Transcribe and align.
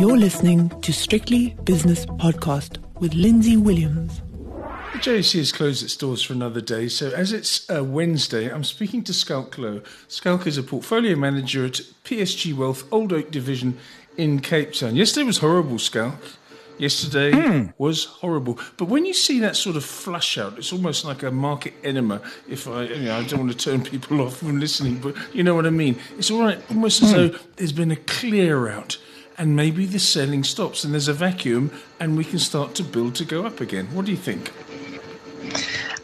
You're 0.00 0.16
listening 0.16 0.70
to 0.80 0.94
Strictly 0.94 1.50
Business 1.64 2.06
Podcast 2.06 2.78
with 3.00 3.12
Lindsay 3.12 3.58
Williams. 3.58 4.22
The 4.94 4.98
JSE 4.98 5.36
has 5.36 5.52
closed 5.52 5.84
its 5.84 5.94
doors 5.94 6.22
for 6.22 6.32
another 6.32 6.62
day, 6.62 6.88
so 6.88 7.10
as 7.10 7.34
it's 7.34 7.68
uh, 7.68 7.84
Wednesday, 7.84 8.50
I'm 8.50 8.64
speaking 8.64 9.04
to 9.04 9.12
Schalk 9.12 9.56
Louw. 9.56 9.84
Schalk 10.08 10.46
is 10.46 10.56
a 10.56 10.62
portfolio 10.62 11.16
manager 11.16 11.66
at 11.66 11.82
PSG 12.04 12.54
Wealth 12.54 12.90
Old 12.90 13.12
Oak 13.12 13.30
Division 13.30 13.76
in 14.16 14.40
Cape 14.40 14.72
Town. 14.72 14.96
Yesterday 14.96 15.26
was 15.26 15.36
horrible, 15.36 15.76
Schalk. 15.76 16.18
Yesterday 16.78 17.32
mm. 17.32 17.74
was 17.76 18.06
horrible. 18.06 18.58
But 18.78 18.86
when 18.86 19.04
you 19.04 19.12
see 19.12 19.38
that 19.40 19.54
sort 19.54 19.76
of 19.76 19.84
flush 19.84 20.38
out, 20.38 20.56
it's 20.56 20.72
almost 20.72 21.04
like 21.04 21.22
a 21.22 21.30
market 21.30 21.74
enema. 21.84 22.22
If 22.48 22.66
I, 22.66 22.84
you 22.84 23.04
know, 23.04 23.18
I 23.18 23.24
don't 23.24 23.40
want 23.40 23.52
to 23.52 23.58
turn 23.58 23.84
people 23.84 24.18
off 24.22 24.38
from 24.38 24.60
listening, 24.60 24.98
but 25.00 25.14
you 25.34 25.42
know 25.42 25.54
what 25.54 25.66
I 25.66 25.70
mean. 25.70 25.98
It's 26.16 26.30
all 26.30 26.40
right, 26.40 26.58
almost 26.70 27.02
as 27.02 27.12
mm. 27.12 27.16
though 27.16 27.38
there's 27.56 27.72
been 27.72 27.90
a 27.90 27.96
clear 27.96 28.70
out, 28.70 28.96
and 29.40 29.56
maybe 29.56 29.86
the 29.86 29.98
selling 29.98 30.44
stops, 30.44 30.84
and 30.84 30.92
there's 30.92 31.08
a 31.08 31.14
vacuum, 31.14 31.72
and 31.98 32.14
we 32.14 32.24
can 32.24 32.38
start 32.38 32.74
to 32.74 32.84
build 32.84 33.14
to 33.14 33.24
go 33.24 33.46
up 33.46 33.62
again. 33.62 33.86
What 33.94 34.04
do 34.04 34.10
you 34.10 34.18
think? 34.18 34.52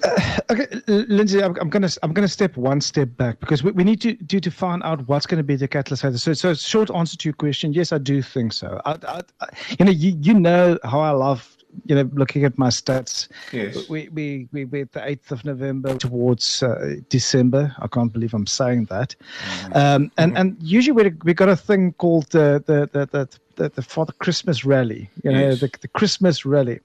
Uh, 0.02 0.38
okay, 0.51 0.66
Lindsay, 0.87 1.43
I'm, 1.43 1.55
I'm, 1.60 1.69
gonna 1.69 1.91
I'm 2.02 2.15
gonna 2.15 2.29
step 2.29 2.57
one 2.57 2.80
step 2.80 3.15
back 3.19 3.38
because 3.41 3.62
we, 3.62 3.73
we 3.73 3.84
need 3.84 4.01
to 4.01 4.15
do 4.15 4.41
to 4.41 4.51
find 4.51 4.83
out 4.84 5.07
what's 5.07 5.27
going 5.27 5.37
to 5.37 5.45
be 5.45 5.55
the 5.55 5.69
catalyst. 5.69 6.02
So, 6.23 6.33
so 6.33 6.55
short 6.55 6.91
answer 6.91 7.19
to 7.19 7.29
your 7.29 7.34
question, 7.34 7.74
yes, 7.74 7.93
I 7.93 7.98
do 7.98 8.23
think 8.23 8.55
so. 8.55 8.80
I, 8.87 8.93
I, 9.07 9.20
I, 9.43 9.48
you 9.79 9.84
know, 9.84 9.93
you, 9.93 10.16
you 10.18 10.32
know 10.32 10.79
how 10.84 11.01
I 11.01 11.10
love 11.10 11.55
you 11.85 11.95
know, 11.95 12.09
looking 12.12 12.45
at 12.45 12.59
my 12.59 12.69
stats, 12.69 13.29
yes. 13.53 13.89
we, 13.89 14.09
we, 14.09 14.48
we, 14.53 14.65
we 14.65 14.80
at 14.83 14.93
the 14.93 15.01
8th 15.01 15.30
of 15.30 15.45
November 15.45 15.97
towards 15.97 16.62
uh, 16.62 16.97
December. 17.09 17.75
I 17.79 17.89
can't 17.89 18.12
believe 18.12 18.35
I'm 18.35 18.47
saying 18.47 18.87
that. 18.87 19.15
Mm-hmm. 19.19 19.73
Um, 19.77 20.12
and, 20.16 20.33
mm-hmm. 20.33 20.37
and 20.37 20.57
usually 20.61 20.93
we, 20.93 21.12
we 21.25 21.35
got 21.35 21.49
a 21.49 21.57
thing 21.57 21.93
called 21.95 22.30
the, 22.30 22.62
the, 22.66 22.89
the, 22.93 23.07
the 23.07 23.39
the, 23.57 23.71
the 23.71 23.83
for 23.83 24.07
the 24.07 24.12
Christmas 24.12 24.65
rally, 24.65 25.11
you 25.25 25.33
know, 25.33 25.49
yes. 25.49 25.61
the, 25.61 25.71
the 25.80 25.89
Christmas 25.89 26.45
rally, 26.45 26.80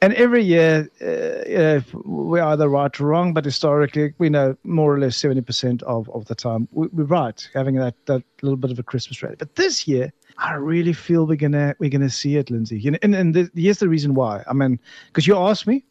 and 0.00 0.14
every 0.14 0.42
year, 0.42 0.88
uh, 1.02 1.48
you 1.48 1.58
know, 1.58 1.82
we're 2.04 2.42
either 2.42 2.68
right 2.68 3.00
or 3.00 3.06
wrong, 3.06 3.34
but 3.34 3.44
historically, 3.44 4.14
we 4.18 4.28
know 4.28 4.56
more 4.64 4.94
or 4.94 4.98
less 4.98 5.16
seventy 5.16 5.40
percent 5.40 5.82
of, 5.82 6.08
of 6.10 6.24
the 6.26 6.34
time 6.34 6.68
we, 6.72 6.86
are 6.86 7.06
right, 7.06 7.48
having 7.52 7.74
that, 7.76 7.94
that 8.06 8.22
little 8.42 8.56
bit 8.56 8.70
of 8.70 8.78
a 8.78 8.82
Christmas 8.82 9.22
rally. 9.22 9.36
But 9.38 9.56
this 9.56 9.86
year, 9.86 10.12
I 10.38 10.54
really 10.54 10.92
feel 10.92 11.26
we're 11.26 11.36
gonna 11.36 11.74
we're 11.78 11.90
gonna 11.90 12.10
see 12.10 12.36
it, 12.36 12.50
Lindsay. 12.50 12.78
You 12.78 12.92
know, 12.92 12.98
and 13.02 13.14
and 13.14 13.34
the, 13.34 13.50
here's 13.54 13.78
the 13.78 13.88
reason 13.88 14.14
why. 14.14 14.42
I 14.48 14.52
mean, 14.52 14.78
because 15.06 15.26
you 15.26 15.36
asked 15.36 15.66
me, 15.66 15.84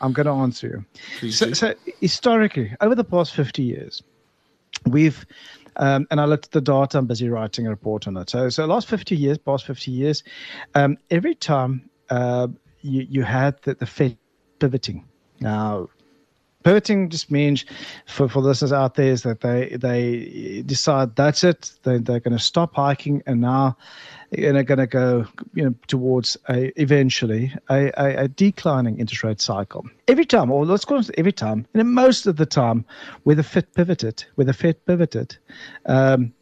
I'm 0.00 0.12
gonna 0.12 0.36
answer 0.36 0.84
you. 1.20 1.30
So, 1.30 1.52
so, 1.52 1.74
historically, 2.00 2.74
over 2.80 2.94
the 2.94 3.04
past 3.04 3.34
fifty 3.34 3.62
years, 3.62 4.02
we've 4.86 5.26
um, 5.76 6.06
and 6.10 6.20
I 6.20 6.24
looked 6.24 6.46
at 6.46 6.50
the 6.52 6.60
data. 6.60 6.98
I'm 6.98 7.06
busy 7.06 7.28
writing 7.28 7.66
a 7.66 7.70
report 7.70 8.06
on 8.06 8.16
it. 8.16 8.30
So, 8.30 8.48
so 8.48 8.64
last 8.64 8.88
50 8.88 9.14
years, 9.14 9.36
past 9.36 9.66
50 9.66 9.90
years, 9.90 10.24
um, 10.74 10.96
every 11.10 11.34
time 11.34 11.88
uh, 12.08 12.48
you 12.80 13.06
you 13.08 13.22
had 13.22 13.60
the, 13.62 13.74
the 13.74 13.86
Fed 13.86 14.16
pivoting. 14.58 15.04
Now, 15.40 15.88
pivoting 16.66 17.08
just 17.08 17.30
means 17.30 17.64
for, 18.06 18.28
for 18.28 18.40
listeners 18.40 18.72
out 18.72 18.96
there 18.96 19.12
is 19.12 19.22
that 19.22 19.40
they 19.40 19.76
they 19.76 20.64
decide 20.66 21.14
that's 21.14 21.44
it 21.44 21.70
they, 21.84 21.98
they're 21.98 22.18
going 22.18 22.36
to 22.36 22.42
stop 22.42 22.74
hiking 22.74 23.22
and 23.24 23.40
now 23.40 23.76
and 24.36 24.56
they're 24.56 24.64
going 24.64 24.78
to 24.78 24.86
go 24.88 25.24
you 25.54 25.62
know 25.64 25.72
towards 25.86 26.36
a 26.48 26.72
eventually 26.80 27.54
a, 27.70 27.92
a, 27.96 28.24
a, 28.24 28.28
declining 28.28 28.98
interest 28.98 29.22
rate 29.22 29.40
cycle 29.40 29.86
every 30.08 30.24
time 30.24 30.50
or 30.50 30.66
let's 30.66 30.84
call 30.84 30.98
it 30.98 31.08
every 31.16 31.30
time 31.30 31.64
and 31.72 31.94
most 31.94 32.26
of 32.26 32.34
the 32.34 32.46
time 32.46 32.84
where 33.22 33.36
the 33.36 33.44
Fed 33.44 33.72
pivoted 33.74 34.24
where 34.34 34.44
the 34.44 34.52
Fed 34.52 34.84
pivoted 34.86 35.36
um, 35.86 36.32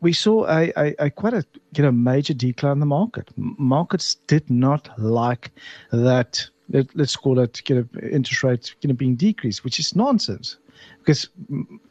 we 0.00 0.12
saw 0.12 0.46
a, 0.46 0.72
a, 0.76 0.94
a, 1.06 1.10
quite 1.10 1.34
a 1.34 1.44
you 1.74 1.82
know 1.82 1.90
major 1.90 2.34
decline 2.34 2.72
in 2.72 2.80
the 2.80 2.86
market. 2.86 3.30
Markets 3.36 4.16
did 4.26 4.48
not 4.50 4.90
like 4.98 5.50
that 5.90 6.46
let, 6.70 6.94
us 6.98 7.16
call 7.16 7.38
it 7.38 7.62
you 7.68 7.76
know, 7.76 8.00
interest 8.10 8.42
rates 8.42 8.74
you 8.80 8.88
know, 8.88 8.94
being 8.94 9.16
decreased, 9.16 9.64
which 9.64 9.78
is 9.78 9.96
nonsense 9.96 10.56
because 10.98 11.28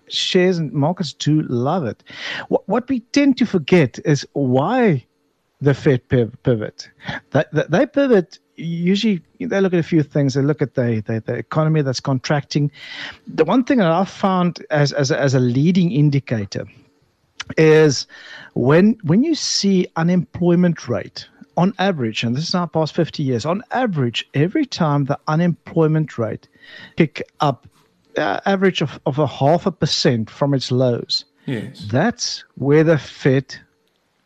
shares 0.08 0.58
and 0.58 0.72
markets 0.72 1.14
do 1.14 1.42
love 1.44 1.86
it. 1.86 2.04
What, 2.48 2.68
what 2.68 2.90
we 2.90 3.02
tend 3.12 3.38
to 3.38 3.46
forget 3.46 4.00
is 4.06 4.26
why 4.34 5.06
the 5.60 5.74
Fed 5.74 6.08
pivot. 6.10 6.90
They, 7.32 7.44
they 7.52 7.86
pivot 7.86 8.40
usually 8.58 9.22
they 9.40 9.62
look 9.62 9.74
at 9.74 9.80
a 9.80 9.84
few 9.84 10.04
things. 10.04 10.34
They 10.34 10.42
look 10.42 10.62
at 10.62 10.74
the, 10.74 11.04
the, 11.06 11.22
the, 11.26 11.36
economy 11.36 11.82
that's 11.82 12.00
contracting. 12.00 12.72
The 13.28 13.46
one 13.46 13.64
thing 13.64 13.78
that 13.78 13.92
I've 13.92 14.10
found 14.10 14.66
as, 14.70 14.94
as, 14.94 15.12
a, 15.12 15.20
as 15.20 15.34
a 15.34 15.40
leading 15.40 15.92
indicator 15.92 16.66
is 17.58 18.08
when 18.56 18.98
when 19.04 19.24
you 19.24 19.34
see 19.34 19.88
unemployment 19.96 20.90
rate 20.90 21.30
on 21.58 21.74
average, 21.80 22.24
and 22.24 22.36
this 22.36 22.48
is 22.48 22.56
our 22.56 22.68
past 22.68 22.96
50 22.96 23.24
years, 23.24 23.46
on 23.46 23.64
average, 23.72 24.30
every 24.34 24.66
time 24.66 25.06
the 25.06 25.20
unemployment 25.28 26.18
rate 26.18 26.48
pick 26.96 27.22
up 27.40 27.68
uh, 28.16 28.40
average 28.46 28.82
of, 28.82 29.00
of 29.06 29.20
a 29.20 29.28
half 29.28 29.66
a 29.66 29.72
percent 29.72 30.30
from 30.30 30.54
its 30.54 30.72
lows, 30.72 31.26
yes. 31.46 31.88
that's 31.92 32.44
where 32.56 32.84
the 32.84 32.98
Fed 32.98 33.56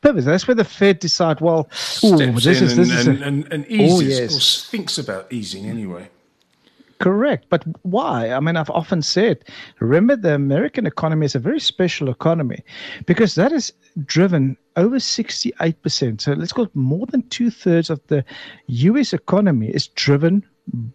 pivots. 0.01 0.25
That's 0.25 0.47
where 0.47 0.55
the 0.55 0.65
Fed 0.65 0.99
decide, 0.99 1.39
well, 1.39 1.69
ooh, 2.03 2.17
this 2.17 2.61
is, 2.61 2.75
this 2.75 2.91
and, 2.91 2.99
is 2.99 3.07
a, 3.07 3.23
and, 3.23 3.53
and, 3.53 3.71
eases, 3.71 3.99
oh, 3.99 4.01
yes. 4.01 4.67
or 4.67 4.69
thinks 4.69 4.97
about 4.97 5.31
easing 5.31 5.65
anyway. 5.67 6.09
Correct. 7.01 7.47
But 7.49 7.63
why? 7.81 8.31
I 8.31 8.39
mean, 8.39 8.55
I've 8.55 8.69
often 8.69 9.01
said, 9.01 9.43
remember, 9.79 10.15
the 10.15 10.35
American 10.35 10.85
economy 10.85 11.25
is 11.25 11.33
a 11.33 11.39
very 11.39 11.59
special 11.59 12.09
economy 12.09 12.63
because 13.07 13.33
that 13.35 13.51
is 13.51 13.73
driven 14.05 14.55
over 14.75 14.97
68%. 14.97 16.21
So 16.21 16.33
let's 16.33 16.53
call 16.53 16.65
it 16.65 16.75
more 16.75 17.07
than 17.07 17.27
two 17.29 17.49
thirds 17.49 17.89
of 17.89 17.99
the 18.05 18.23
US 18.67 19.13
economy 19.13 19.69
is 19.69 19.87
driven 19.87 20.45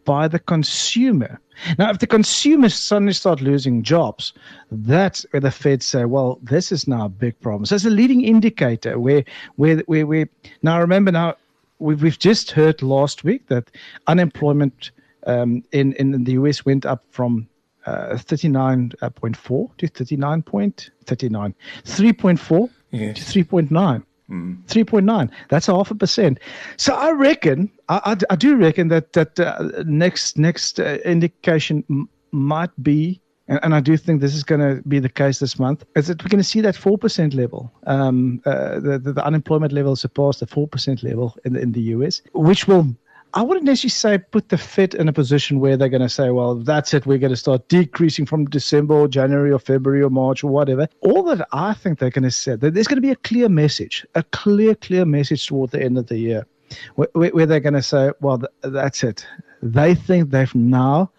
by 0.04 0.28
the 0.28 0.38
consumer. 0.38 1.40
Now, 1.76 1.90
if 1.90 1.98
the 1.98 2.06
consumers 2.06 2.74
suddenly 2.74 3.12
start 3.12 3.40
losing 3.40 3.82
jobs, 3.82 4.32
that's 4.70 5.26
where 5.32 5.40
the 5.40 5.50
Fed 5.50 5.82
say, 5.82 6.04
well, 6.04 6.38
this 6.40 6.70
is 6.70 6.86
now 6.86 7.06
a 7.06 7.08
big 7.08 7.38
problem. 7.40 7.66
So 7.66 7.74
it's 7.74 7.84
a 7.84 7.90
leading 7.90 8.22
indicator 8.22 9.00
where, 9.00 9.24
where, 9.56 9.78
where, 9.86 10.06
where 10.06 10.28
now 10.62 10.78
remember 10.78 11.10
now, 11.10 11.34
we've, 11.80 12.00
we've 12.00 12.18
just 12.18 12.52
heard 12.52 12.80
last 12.80 13.24
week 13.24 13.48
that 13.48 13.72
unemployment 14.06 14.92
um, 15.26 15.62
in, 15.72 15.92
in 15.94 16.24
the 16.24 16.32
US 16.32 16.64
went 16.64 16.86
up 16.86 17.04
from 17.10 17.48
uh, 17.84 18.14
39.4 18.14 19.76
to 19.76 19.86
39.39, 19.86 21.54
3.4 21.84 22.70
yes. 22.90 23.32
to 23.32 23.44
3.9. 23.44 24.02
Mm. 24.28 24.60
3.9 24.64 25.30
that's 25.50 25.66
half 25.66 25.92
a 25.92 25.94
percent 25.94 26.40
so 26.76 26.96
i 26.96 27.12
reckon 27.12 27.70
i, 27.88 28.00
I, 28.06 28.16
I 28.32 28.34
do 28.34 28.56
reckon 28.56 28.88
that 28.88 29.12
that 29.12 29.38
uh, 29.38 29.84
next 29.86 30.36
next 30.36 30.80
uh, 30.80 30.98
indication 31.04 31.84
m- 31.88 32.08
might 32.32 32.72
be 32.82 33.20
and, 33.48 33.60
and, 33.62 33.74
I 33.74 33.80
do 33.80 33.96
think 33.96 34.20
this 34.20 34.34
is 34.34 34.42
going 34.42 34.60
to 34.60 34.82
be 34.88 34.98
the 34.98 35.08
case 35.08 35.38
this 35.38 35.58
month, 35.58 35.84
is 35.94 36.08
that 36.08 36.22
we're 36.22 36.28
going 36.28 36.42
to 36.42 36.44
see 36.44 36.60
that 36.62 36.74
4% 36.74 37.34
level. 37.34 37.72
Um, 37.86 38.42
uh, 38.44 38.80
the, 38.80 38.98
the, 38.98 39.12
the, 39.12 39.24
unemployment 39.24 39.72
level 39.72 39.94
surpassed 39.94 40.40
the 40.40 40.46
4% 40.46 41.04
level 41.04 41.36
in 41.44 41.52
the, 41.52 41.60
in 41.60 41.70
the 41.72 41.80
US, 41.82 42.22
which 42.34 42.66
will 42.66 42.88
I 43.34 43.42
wouldn't 43.42 43.66
necessarily 43.66 44.18
say 44.18 44.24
put 44.30 44.48
the 44.48 44.56
Fed 44.56 44.94
in 44.94 45.08
a 45.08 45.12
position 45.12 45.60
where 45.60 45.76
they're 45.76 45.88
going 45.88 46.02
to 46.02 46.08
say, 46.08 46.30
well, 46.30 46.54
that's 46.54 46.94
it, 46.94 47.06
we're 47.06 47.18
going 47.18 47.32
to 47.32 47.36
start 47.36 47.68
decreasing 47.68 48.24
from 48.24 48.46
December 48.46 48.94
or 48.94 49.08
January 49.08 49.52
or 49.52 49.58
February 49.58 50.02
or 50.02 50.10
March 50.10 50.42
or 50.42 50.48
whatever. 50.48 50.88
All 51.00 51.22
that 51.24 51.46
I 51.52 51.74
think 51.74 51.98
they're 51.98 52.10
going 52.10 52.22
to 52.22 52.30
say, 52.30 52.56
that 52.56 52.72
there's 52.72 52.86
going 52.86 52.96
to 52.96 53.02
be 53.02 53.10
a 53.10 53.16
clear 53.16 53.48
message, 53.48 54.06
a 54.14 54.22
clear, 54.22 54.74
clear 54.74 55.04
message 55.04 55.46
toward 55.46 55.70
the 55.70 55.82
end 55.82 55.98
of 55.98 56.06
the 56.06 56.18
year 56.18 56.46
where, 56.94 57.08
where 57.12 57.46
they're 57.46 57.60
going 57.60 57.74
to 57.74 57.82
say, 57.82 58.10
well, 58.20 58.42
that's 58.62 59.04
it. 59.04 59.26
They 59.62 59.94
think 59.94 60.30
they've 60.30 60.54
now 60.54 61.10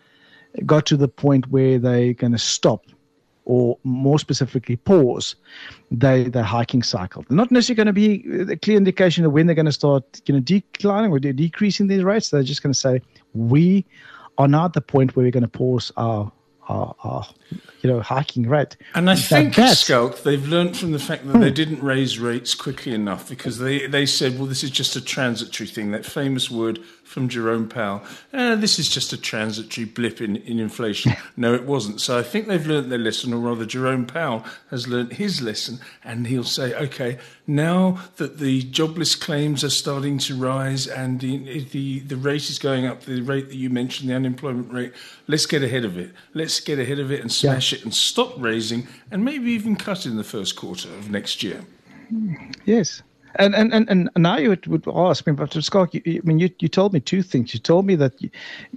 got 0.65 0.85
to 0.87 0.97
the 0.97 1.07
point 1.07 1.47
where 1.49 1.77
they're 1.77 2.13
going 2.13 2.31
to 2.31 2.39
stop 2.39 2.85
or 3.47 3.77
more 3.85 4.19
specifically 4.19 4.75
pause 4.75 5.35
the, 5.89 6.29
the 6.31 6.43
hiking 6.43 6.83
cycle. 6.83 7.23
They're 7.27 7.37
not 7.37 7.49
necessarily 7.49 7.77
going 7.77 7.87
to 7.87 7.93
be 7.93 8.51
a 8.51 8.57
clear 8.57 8.75
indication 8.75 9.23
of 9.23 9.31
when 9.31 9.47
they're 9.47 9.55
going 9.55 9.67
to 9.67 9.71
start 9.71 10.03
you 10.25 10.33
know, 10.33 10.41
declining 10.41 11.11
or 11.11 11.19
decreasing 11.19 11.87
these 11.87 12.03
rates. 12.03 12.29
They're 12.29 12.43
just 12.43 12.61
going 12.61 12.73
to 12.73 12.79
say, 12.79 13.01
we 13.33 13.85
are 14.37 14.49
now 14.49 14.65
at 14.65 14.73
the 14.73 14.81
point 14.81 15.15
where 15.15 15.23
we're 15.23 15.31
going 15.31 15.43
to 15.43 15.49
pause 15.49 15.93
our 15.95 16.29
are, 16.69 16.93
are 17.03 17.25
you 17.81 17.89
know 17.89 18.01
hiking 18.01 18.47
rate. 18.47 18.75
And 18.93 19.09
I 19.09 19.15
that, 19.15 19.53
think 19.53 19.53
Schalk, 19.53 20.23
they've 20.23 20.45
learned 20.47 20.77
from 20.77 20.91
the 20.91 20.99
fact 20.99 21.25
that 21.25 21.33
hmm. 21.33 21.39
they 21.39 21.51
didn't 21.51 21.81
raise 21.81 22.19
rates 22.19 22.53
quickly 22.55 22.93
enough 22.93 23.29
because 23.29 23.59
they, 23.59 23.87
they 23.87 24.05
said, 24.05 24.37
well, 24.37 24.47
this 24.47 24.63
is 24.63 24.69
just 24.69 24.95
a 24.95 25.01
transitory 25.01 25.67
thing. 25.67 25.91
That 25.91 26.05
famous 26.05 26.51
word 26.51 26.79
from 27.07 27.29
Jerome 27.29 27.69
Powell. 27.69 28.03
Eh, 28.33 28.55
this 28.55 28.77
is 28.77 28.89
just 28.89 29.13
a 29.13 29.17
transitory 29.17 29.85
blip 29.85 30.21
in, 30.21 30.35
in 30.35 30.59
inflation. 30.59 31.13
no, 31.37 31.53
it 31.53 31.63
wasn't. 31.63 32.01
So 32.01 32.19
I 32.19 32.21
think 32.21 32.47
they've 32.47 32.67
learned 32.67 32.91
their 32.91 32.99
lesson, 32.99 33.33
or 33.33 33.37
rather, 33.37 33.65
Jerome 33.65 34.05
Powell 34.05 34.43
has 34.69 34.87
learned 34.87 35.13
his 35.13 35.41
lesson, 35.41 35.79
and 36.03 36.27
he'll 36.27 36.43
say, 36.43 36.73
okay, 36.75 37.17
now 37.47 37.99
that 38.17 38.39
the 38.39 38.63
jobless 38.63 39.15
claims 39.15 39.63
are 39.63 39.69
starting 39.69 40.17
to 40.19 40.35
rise 40.35 40.85
and 40.85 41.21
the, 41.21 41.63
the, 41.71 41.99
the 42.01 42.17
rate 42.17 42.49
is 42.49 42.59
going 42.59 42.85
up, 42.85 43.03
the 43.03 43.21
rate 43.21 43.47
that 43.47 43.55
you 43.55 43.69
mentioned, 43.69 44.09
the 44.09 44.13
unemployment 44.13 44.71
rate, 44.71 44.93
let's 45.27 45.45
get 45.45 45.63
ahead 45.63 45.85
of 45.85 45.97
it. 45.97 46.11
Let's 46.33 46.59
get 46.59 46.77
ahead 46.77 46.99
of 46.99 47.11
it 47.11 47.21
and 47.21 47.31
smash 47.31 47.71
yeah. 47.71 47.79
it 47.79 47.85
and 47.85 47.93
stop 47.93 48.33
raising 48.37 48.87
and 49.09 49.23
maybe 49.23 49.51
even 49.51 49.77
cut 49.77 50.05
in 50.05 50.17
the 50.17 50.25
first 50.25 50.57
quarter 50.57 50.89
of 50.89 51.09
next 51.09 51.41
year. 51.41 51.61
Yes. 52.65 53.01
And 53.35 53.55
and, 53.55 53.73
and, 53.73 53.89
and 53.89 54.09
now 54.15 54.37
you 54.37 54.49
would, 54.49 54.65
would 54.67 54.87
ask 54.87 55.27
me, 55.27 55.33
but 55.33 55.53
Schalk, 55.53 55.93
you, 55.93 56.01
I 56.05 56.19
mean, 56.23 56.39
you, 56.39 56.49
you 56.59 56.67
told 56.67 56.93
me 56.93 56.99
two 56.99 57.21
things. 57.21 57.53
You 57.53 57.59
told 57.59 57.85
me 57.85 57.95
that 57.95 58.19
you, 58.21 58.29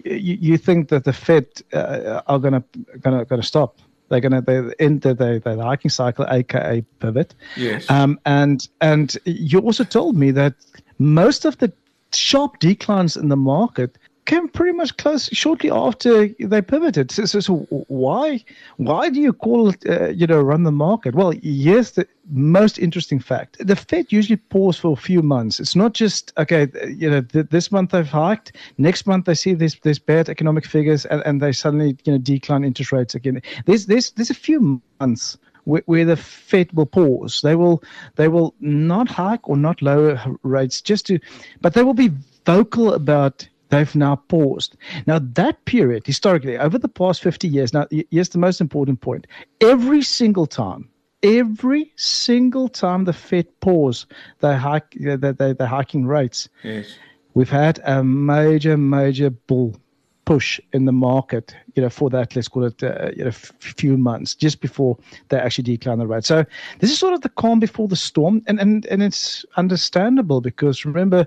you, 0.05 0.39
you 0.41 0.57
think 0.59 0.89
that 0.89 1.05
the 1.05 1.13
Fed 1.13 1.47
uh, 1.73 2.23
are 2.27 2.39
going 2.39 2.55
to 2.55 2.65
going 3.01 3.19
to 3.19 3.25
going 3.25 3.41
to 3.41 3.47
stop. 3.47 3.79
They're 4.09 4.21
going 4.21 4.33
to 4.33 4.41
they 4.41 4.85
end 4.85 5.03
the, 5.03 5.15
the, 5.15 5.41
the 5.43 5.63
hiking 5.63 5.91
cycle, 5.91 6.27
aka 6.29 6.83
pivot. 6.99 7.35
Yes. 7.57 7.89
Um, 7.89 8.19
and 8.27 8.69
and 8.81 9.17
you 9.25 9.61
also 9.61 9.85
told 9.85 10.17
me 10.17 10.33
that 10.33 10.55
most 10.99 11.45
of 11.45 11.59
the 11.59 11.73
sharp 12.13 12.59
declines 12.59 13.17
in 13.17 13.29
the 13.29 13.37
market 13.37 13.97
came 14.31 14.49
pretty 14.49 14.77
much 14.77 14.97
close 14.97 15.29
shortly 15.33 15.71
after 15.73 16.29
they 16.39 16.63
pivoted. 16.63 17.11
So, 17.11 17.25
so, 17.25 17.41
so 17.41 17.55
why 17.89 18.45
why 18.77 19.11
do 19.11 19.21
you 19.21 19.33
call 19.33 19.71
it 19.71 19.85
uh, 19.89 20.11
you 20.11 20.27
know 20.27 20.41
run 20.41 20.63
the 20.63 20.71
market? 20.89 21.17
Well, 21.17 21.35
yes, 21.43 21.91
the 21.91 22.07
most 22.31 22.79
interesting 22.79 23.19
fact: 23.19 23.57
the 23.67 23.75
Fed 23.75 24.13
usually 24.13 24.37
pause 24.37 24.79
for 24.79 24.93
a 24.93 25.03
few 25.09 25.21
months. 25.21 25.59
It's 25.59 25.75
not 25.75 25.95
just 25.95 26.33
okay, 26.39 26.69
you 27.03 27.11
know, 27.11 27.23
th- 27.23 27.49
this 27.51 27.73
month 27.73 27.91
they've 27.91 28.07
hiked, 28.07 28.53
next 28.79 29.05
month 29.05 29.25
they 29.27 29.35
see 29.35 29.53
this 29.53 29.75
this 29.83 29.99
bad 29.99 30.29
economic 30.29 30.65
figures, 30.65 31.05
and, 31.07 31.23
and 31.27 31.43
they 31.43 31.53
suddenly 31.53 31.97
you 32.05 32.13
know 32.13 32.19
decline 32.19 32.63
interest 32.63 32.93
rates 32.93 33.17
again. 33.17 33.43
There's 33.67 33.87
there's 33.87 34.13
there's 34.13 34.31
a 34.31 34.45
few 34.49 34.81
months 35.01 35.39
where, 35.65 36.05
the 36.05 36.17
Fed 36.17 36.73
will 36.73 36.87
pause. 36.87 37.41
They 37.43 37.57
will 37.57 37.83
they 38.15 38.29
will 38.29 38.55
not 38.61 39.09
hike 39.09 39.49
or 39.49 39.57
not 39.57 39.83
lower 39.83 40.21
rates 40.43 40.81
just 40.81 41.07
to, 41.07 41.19
but 41.61 41.75
they 41.75 41.83
will 41.83 41.95
be 41.95 42.11
vocal 42.47 42.95
about 42.95 43.49
they've 43.71 43.95
now 43.97 44.17
paused. 44.17 44.77
Now, 45.07 45.19
that 45.19 45.65
period, 45.65 46.07
historically, 46.07 46.59
over 46.59 46.79
the 46.79 46.89
past 46.89 47.23
50 47.23 47.49
years, 47.49 47.73
now, 47.73 47.87
here's 48.11 48.29
the 48.29 48.39
most 48.39 48.61
important 48.61 49.01
point. 49.01 49.27
Every 49.61 50.03
single 50.03 50.47
time, 50.47 50.89
every 51.23 51.93
single 51.97 52.69
time 52.69 53.05
the 53.05 53.13
Fed 53.13 53.47
pause, 53.61 54.07
they 54.41 54.57
hike, 54.57 54.95
they, 55.01 55.33
they're 55.33 55.67
hiking 55.67 56.07
rates. 56.07 56.49
Yes. 56.63 56.95
We've 57.35 57.51
had 57.51 57.81
a 57.85 58.03
major, 58.03 58.77
major 58.77 59.31
bull 59.31 59.77
push 60.31 60.61
in 60.73 60.85
the 60.85 60.93
market, 60.93 61.57
you 61.75 61.83
know, 61.83 61.91
for 61.91 62.09
that, 62.09 62.37
let's 62.37 62.47
call 62.47 62.63
it, 62.63 62.81
uh, 62.85 63.11
you 63.17 63.25
know, 63.25 63.31
f- 63.31 63.53
few 63.59 63.97
months 63.97 64.37
just 64.37 64.61
before 64.61 64.97
they 65.29 65.37
actually 65.37 65.65
decline 65.65 65.99
the 65.99 66.07
rate. 66.07 66.25
So 66.25 66.45
this 66.79 66.93
is 66.93 67.01
sort 67.01 67.15
of 67.15 67.23
the 67.23 67.31
calm 67.31 67.59
before 67.59 67.89
the 67.89 67.97
storm, 67.97 68.41
and 68.47 68.61
and 68.61 68.87
and 68.87 69.03
it's 69.03 69.45
understandable 69.57 70.41
because 70.41 70.85
remember, 70.85 71.27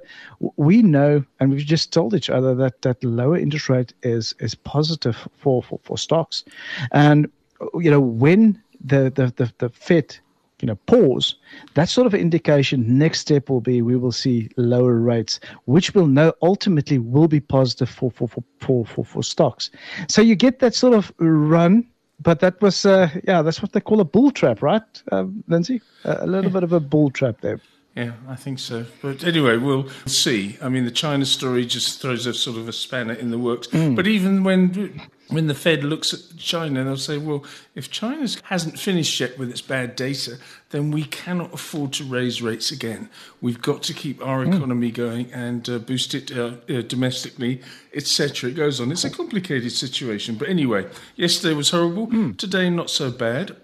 we 0.55 0.81
know, 0.81 1.21
and 1.41 1.51
we've 1.51 1.65
just 1.65 1.91
told 1.91 2.13
each 2.15 2.29
other 2.29 2.55
that 2.55 2.81
that 2.83 3.03
lower 3.03 3.37
interest 3.37 3.67
rate 3.67 3.93
is 4.03 4.33
is 4.39 4.55
positive 4.55 5.17
for 5.35 5.61
for, 5.61 5.81
for 5.83 5.97
stocks, 5.97 6.45
and 6.93 7.29
you 7.73 7.91
know 7.91 7.99
when 7.99 8.63
the 8.85 9.11
the 9.13 9.33
the, 9.35 9.51
the 9.57 9.67
Fed 9.67 10.17
you 10.63 10.67
know 10.67 10.77
pause 10.85 11.35
that 11.73 11.89
sort 11.89 12.07
of 12.07 12.13
indication 12.13 12.97
next 12.97 13.19
step 13.19 13.49
will 13.49 13.59
be 13.59 13.81
we 13.81 13.97
will 13.97 14.13
see 14.13 14.49
lower 14.55 14.95
rates 14.95 15.41
which 15.65 15.93
will 15.93 16.07
know 16.07 16.31
ultimately 16.41 16.97
will 16.97 17.27
be 17.27 17.41
positive 17.41 17.89
for 17.89 18.09
for 18.09 18.29
for 18.29 18.43
for 18.59 18.85
for, 18.85 19.03
for 19.03 19.21
stocks 19.21 19.69
so 20.07 20.21
you 20.21 20.35
get 20.35 20.59
that 20.59 20.73
sort 20.73 20.93
of 20.93 21.11
run 21.19 21.85
but 22.21 22.39
that 22.39 22.61
was 22.61 22.85
uh, 22.85 23.09
yeah 23.25 23.41
that's 23.41 23.61
what 23.61 23.73
they 23.73 23.81
call 23.81 23.99
a 23.99 24.05
bull 24.05 24.31
trap 24.31 24.61
right 24.61 25.03
uh, 25.11 25.25
lindsay 25.49 25.81
a 26.05 26.25
little 26.25 26.49
bit 26.49 26.63
of 26.63 26.71
a 26.71 26.79
bull 26.79 27.09
trap 27.09 27.41
there 27.41 27.59
yeah, 27.95 28.13
I 28.27 28.35
think 28.35 28.57
so. 28.57 28.87
But 29.03 29.23
anyway, 29.23 29.57
we'll 29.57 29.87
see. 30.07 30.57
I 30.59 30.67
mean, 30.67 30.85
the 30.85 30.89
China 30.89 31.27
story 31.27 31.63
just 31.63 32.01
throws 32.01 32.25
a 32.25 32.33
sort 32.33 32.57
of 32.57 32.67
a 32.67 32.73
spanner 32.73 33.13
in 33.13 33.29
the 33.29 33.37
works. 33.37 33.67
Mm. 33.67 33.95
But 33.95 34.07
even 34.07 34.43
when 34.43 34.99
when 35.29 35.47
the 35.47 35.55
Fed 35.55 35.83
looks 35.83 36.13
at 36.13 36.37
China, 36.37 36.83
they'll 36.83 36.97
say, 36.97 37.17
well, 37.17 37.43
if 37.75 37.89
China 37.89 38.27
hasn't 38.43 38.79
finished 38.79 39.19
yet 39.19 39.37
with 39.37 39.49
its 39.49 39.61
bad 39.61 39.95
data, 39.95 40.37
then 40.69 40.91
we 40.91 41.05
cannot 41.05 41.53
afford 41.53 41.93
to 41.93 42.03
raise 42.03 42.41
rates 42.41 42.71
again. 42.71 43.09
We've 43.41 43.61
got 43.61 43.83
to 43.83 43.93
keep 43.93 44.25
our 44.25 44.45
mm. 44.45 44.55
economy 44.55 44.91
going 44.91 45.31
and 45.31 45.67
uh, 45.69 45.79
boost 45.79 46.13
it 46.13 46.35
uh, 46.35 46.55
uh, 46.69 46.81
domestically, 46.81 47.61
etc. 47.93 48.49
It 48.49 48.53
goes 48.53 48.79
on. 48.79 48.91
It's 48.91 49.05
a 49.05 49.09
complicated 49.09 49.71
situation. 49.71 50.35
But 50.35 50.49
anyway, 50.49 50.87
yesterday 51.15 51.53
was 51.53 51.69
horrible. 51.71 52.07
Mm. 52.07 52.37
Today, 52.37 52.69
not 52.69 52.89
so 52.89 53.09
bad. 53.09 53.55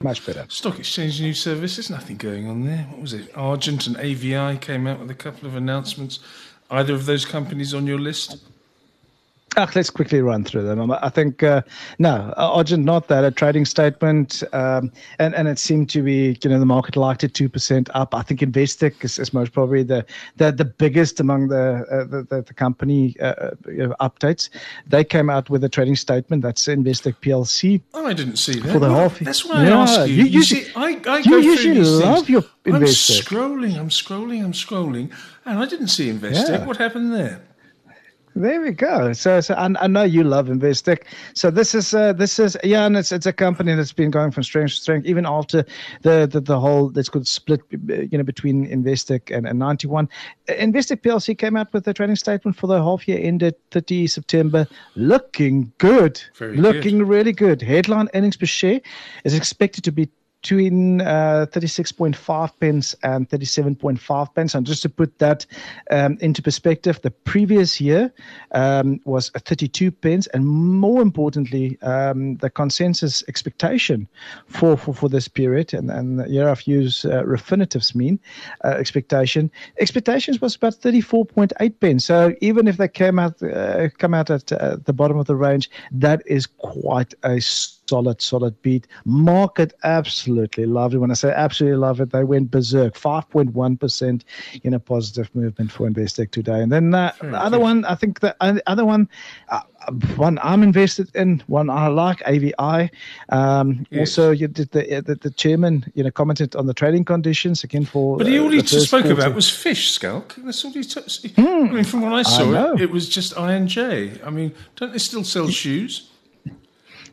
Much 0.00 0.24
better. 0.26 0.44
Stock 0.48 0.78
Exchange 0.78 1.20
News 1.20 1.40
Service, 1.42 1.76
there's 1.76 1.90
nothing 1.90 2.16
going 2.16 2.46
on 2.46 2.64
there. 2.64 2.86
What 2.90 3.00
was 3.00 3.12
it? 3.14 3.30
Argent 3.34 3.86
and 3.86 3.96
AVI 3.96 4.58
came 4.58 4.86
out 4.86 5.00
with 5.00 5.10
a 5.10 5.14
couple 5.14 5.48
of 5.48 5.56
announcements. 5.56 6.18
Either 6.70 6.94
of 6.94 7.06
those 7.06 7.24
companies 7.24 7.72
on 7.72 7.86
your 7.86 7.98
list? 7.98 8.38
Uh, 9.56 9.66
let's 9.74 9.90
quickly 9.90 10.20
run 10.20 10.44
through 10.44 10.62
them. 10.62 10.90
I 10.90 11.08
think 11.08 11.42
uh, 11.42 11.62
no, 11.98 12.34
Argent 12.36 12.84
not 12.84 13.08
that 13.08 13.24
a 13.24 13.30
trading 13.30 13.64
statement, 13.64 14.42
um, 14.52 14.90
and 15.18 15.34
and 15.34 15.46
it 15.48 15.58
seemed 15.58 15.90
to 15.90 16.02
be 16.02 16.36
you 16.42 16.50
know 16.50 16.58
the 16.58 16.66
market 16.66 16.96
liked 16.96 17.22
it 17.22 17.34
two 17.34 17.48
percent 17.48 17.88
up. 17.94 18.14
I 18.14 18.22
think 18.22 18.40
Investec 18.40 19.04
is, 19.04 19.18
is, 19.18 19.32
most 19.32 19.52
probably 19.52 19.82
the 19.82 20.04
the, 20.36 20.50
the 20.50 20.64
biggest 20.64 21.20
among 21.20 21.48
the 21.48 21.86
uh, 21.90 22.04
the, 22.04 22.22
the, 22.28 22.42
the, 22.42 22.54
company 22.54 23.14
uh, 23.20 23.26
uh, 23.26 23.50
you 23.66 23.86
know, 23.86 23.94
updates. 24.00 24.48
They 24.86 25.04
came 25.04 25.30
out 25.30 25.50
with 25.50 25.62
a 25.62 25.68
trading 25.68 25.96
statement. 25.96 26.42
That's 26.42 26.66
Investec 26.66 27.16
PLC. 27.20 27.80
Oh, 27.94 28.06
I 28.06 28.12
didn't 28.12 28.36
see 28.36 28.58
that. 28.58 28.72
For 28.72 28.78
the 28.78 28.90
half. 28.90 29.18
That's 29.20 29.44
why 29.44 29.64
yeah, 29.64 29.78
I 29.78 29.82
ask 29.82 30.08
you. 30.08 30.14
You, 30.14 30.24
you, 30.24 30.42
see, 30.42 30.66
I, 30.74 31.00
I 31.06 31.18
you 31.18 31.38
usually 31.38 31.80
love 31.80 32.26
things. 32.26 32.28
your 32.28 32.42
Investec. 32.64 33.32
I'm 33.32 33.60
scrolling. 33.60 33.78
I'm 33.78 33.88
scrolling. 33.88 34.44
I'm 34.44 34.52
scrolling, 34.52 35.12
and 35.44 35.58
I 35.58 35.66
didn't 35.66 35.88
see 35.88 36.10
Investec. 36.10 36.48
Yeah. 36.48 36.66
What 36.66 36.78
happened 36.78 37.14
there? 37.14 37.40
There 38.36 38.60
we 38.60 38.72
go. 38.72 39.12
So, 39.12 39.40
so 39.40 39.54
I, 39.54 39.70
I 39.78 39.86
know 39.86 40.02
you 40.02 40.24
love 40.24 40.48
Investec. 40.48 41.04
So 41.34 41.50
this 41.50 41.74
is 41.74 41.94
uh, 41.94 42.12
this 42.12 42.38
is 42.40 42.56
yeah, 42.64 42.84
and 42.84 42.96
it's 42.96 43.12
it's 43.12 43.26
a 43.26 43.32
company 43.32 43.74
that's 43.74 43.92
been 43.92 44.10
going 44.10 44.32
from 44.32 44.42
strength 44.42 44.70
to 44.70 44.76
strength, 44.76 45.06
even 45.06 45.24
after 45.24 45.64
the 46.02 46.28
the, 46.30 46.40
the 46.40 46.58
whole 46.58 46.90
that's 46.90 47.08
good 47.08 47.28
split, 47.28 47.60
you 47.70 48.18
know, 48.18 48.24
between 48.24 48.66
Investec 48.68 49.34
and, 49.34 49.46
and 49.46 49.58
91. 49.58 50.08
Investec 50.48 51.02
PLC 51.02 51.38
came 51.38 51.56
out 51.56 51.72
with 51.72 51.86
a 51.86 51.94
trading 51.94 52.16
statement 52.16 52.56
for 52.56 52.66
the 52.66 52.82
half 52.82 53.06
year 53.06 53.18
ended 53.20 53.54
30 53.70 54.08
September, 54.08 54.66
looking 54.96 55.72
good, 55.78 56.20
Very 56.36 56.56
looking 56.56 56.98
good. 56.98 57.08
really 57.08 57.32
good. 57.32 57.62
Headline 57.62 58.08
earnings 58.14 58.36
per 58.36 58.46
share 58.46 58.80
is 59.24 59.34
expected 59.34 59.84
to 59.84 59.92
be 59.92 60.08
between 60.44 61.00
uh, 61.00 61.46
36.5 61.52 62.50
pence 62.60 62.94
and 63.02 63.26
37.5 63.30 64.34
pence. 64.34 64.54
And 64.54 64.66
just 64.66 64.82
to 64.82 64.90
put 64.90 65.18
that 65.18 65.46
um, 65.90 66.18
into 66.20 66.42
perspective, 66.42 67.00
the 67.00 67.10
previous 67.10 67.80
year 67.80 68.12
um, 68.52 69.00
was 69.06 69.30
32 69.30 69.90
pence. 69.90 70.26
And 70.34 70.46
more 70.46 71.00
importantly, 71.00 71.78
um, 71.80 72.36
the 72.36 72.50
consensus 72.50 73.24
expectation 73.26 74.06
for, 74.46 74.76
for, 74.76 74.92
for 74.92 75.08
this 75.08 75.28
period, 75.28 75.72
and, 75.72 75.90
and 75.90 76.26
here 76.26 76.50
I've 76.50 76.66
used 76.66 77.06
uh, 77.06 77.22
Refinitiv's 77.22 77.94
mean 77.94 78.20
uh, 78.64 78.68
expectation, 78.68 79.50
expectations 79.80 80.42
was 80.42 80.56
about 80.56 80.74
34.8 80.74 81.80
pence. 81.80 82.04
So 82.04 82.34
even 82.42 82.68
if 82.68 82.76
they 82.76 82.88
came 82.88 83.18
out, 83.18 83.42
uh, 83.42 83.88
come 83.96 84.12
out 84.12 84.28
at 84.28 84.52
uh, 84.52 84.76
the 84.84 84.92
bottom 84.92 85.16
of 85.16 85.26
the 85.26 85.36
range, 85.36 85.70
that 85.90 86.22
is 86.26 86.44
quite 86.44 87.14
a 87.22 87.40
solid, 87.88 88.20
solid 88.20 88.60
beat. 88.62 88.86
Market 89.04 89.72
absolutely 89.84 90.66
loved 90.66 90.94
it. 90.94 90.98
When 90.98 91.10
I 91.10 91.14
say 91.14 91.32
absolutely 91.32 91.78
love 91.78 92.00
it, 92.00 92.10
they 92.10 92.24
went 92.24 92.50
berserk. 92.50 92.94
5.1% 92.94 94.22
in 94.62 94.74
a 94.74 94.80
positive 94.80 95.34
movement 95.34 95.70
for 95.70 95.88
Investec 95.88 96.30
today. 96.30 96.60
And 96.60 96.72
then 96.72 96.94
uh, 96.94 97.12
the 97.20 97.38
other 97.38 97.58
one, 97.58 97.84
I 97.84 97.94
think 97.94 98.20
the 98.20 98.34
other 98.66 98.84
one, 98.84 99.08
uh, 99.48 99.60
one 100.16 100.38
I'm 100.42 100.62
invested 100.62 101.14
in, 101.14 101.42
one 101.46 101.68
I 101.68 101.88
like, 101.88 102.22
AVI. 102.26 102.90
Um, 103.28 103.86
yes. 103.90 104.00
Also, 104.00 104.30
you 104.30 104.48
did 104.48 104.70
the, 104.70 105.02
the, 105.04 105.14
the 105.16 105.30
chairman, 105.30 105.90
you 105.94 106.04
know, 106.04 106.10
commented 106.10 106.56
on 106.56 106.66
the 106.66 106.74
trading 106.74 107.04
conditions 107.04 107.64
again 107.64 107.84
for. 107.84 108.16
But 108.16 108.26
he 108.26 108.38
all 108.38 108.48
uh, 108.48 108.50
he 108.52 108.62
spoke 108.62 109.04
quarter. 109.04 109.20
about 109.20 109.34
was 109.34 109.50
fish, 109.50 109.98
Schalk. 109.98 110.34
That's 110.38 110.64
all 110.64 110.72
he. 110.72 110.84
T- 110.84 111.28
hmm. 111.36 111.42
I 111.42 111.72
mean, 111.72 111.84
from 111.84 112.02
what 112.02 112.12
I 112.14 112.22
saw, 112.22 112.70
I 112.70 112.74
it, 112.74 112.82
it 112.82 112.90
was 112.90 113.08
just 113.08 113.36
I&J. 113.36 114.20
I 114.24 114.30
mean, 114.30 114.54
don't 114.76 114.92
they 114.92 114.98
still 114.98 115.24
sell 115.24 115.48
shoes? 115.48 116.10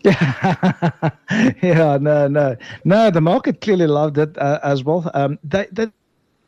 Yeah, 0.04 1.10
yeah, 1.62 1.98
no, 2.02 2.28
no, 2.28 2.56
no. 2.84 3.12
The 3.12 3.22
market 3.22 3.62
clearly 3.62 3.88
loved 3.88 4.18
it 4.18 4.38
uh, 4.38 4.60
as 4.64 4.84
well. 4.84 5.10
Um, 5.14 5.38
they, 5.44 5.68
they 5.72 5.88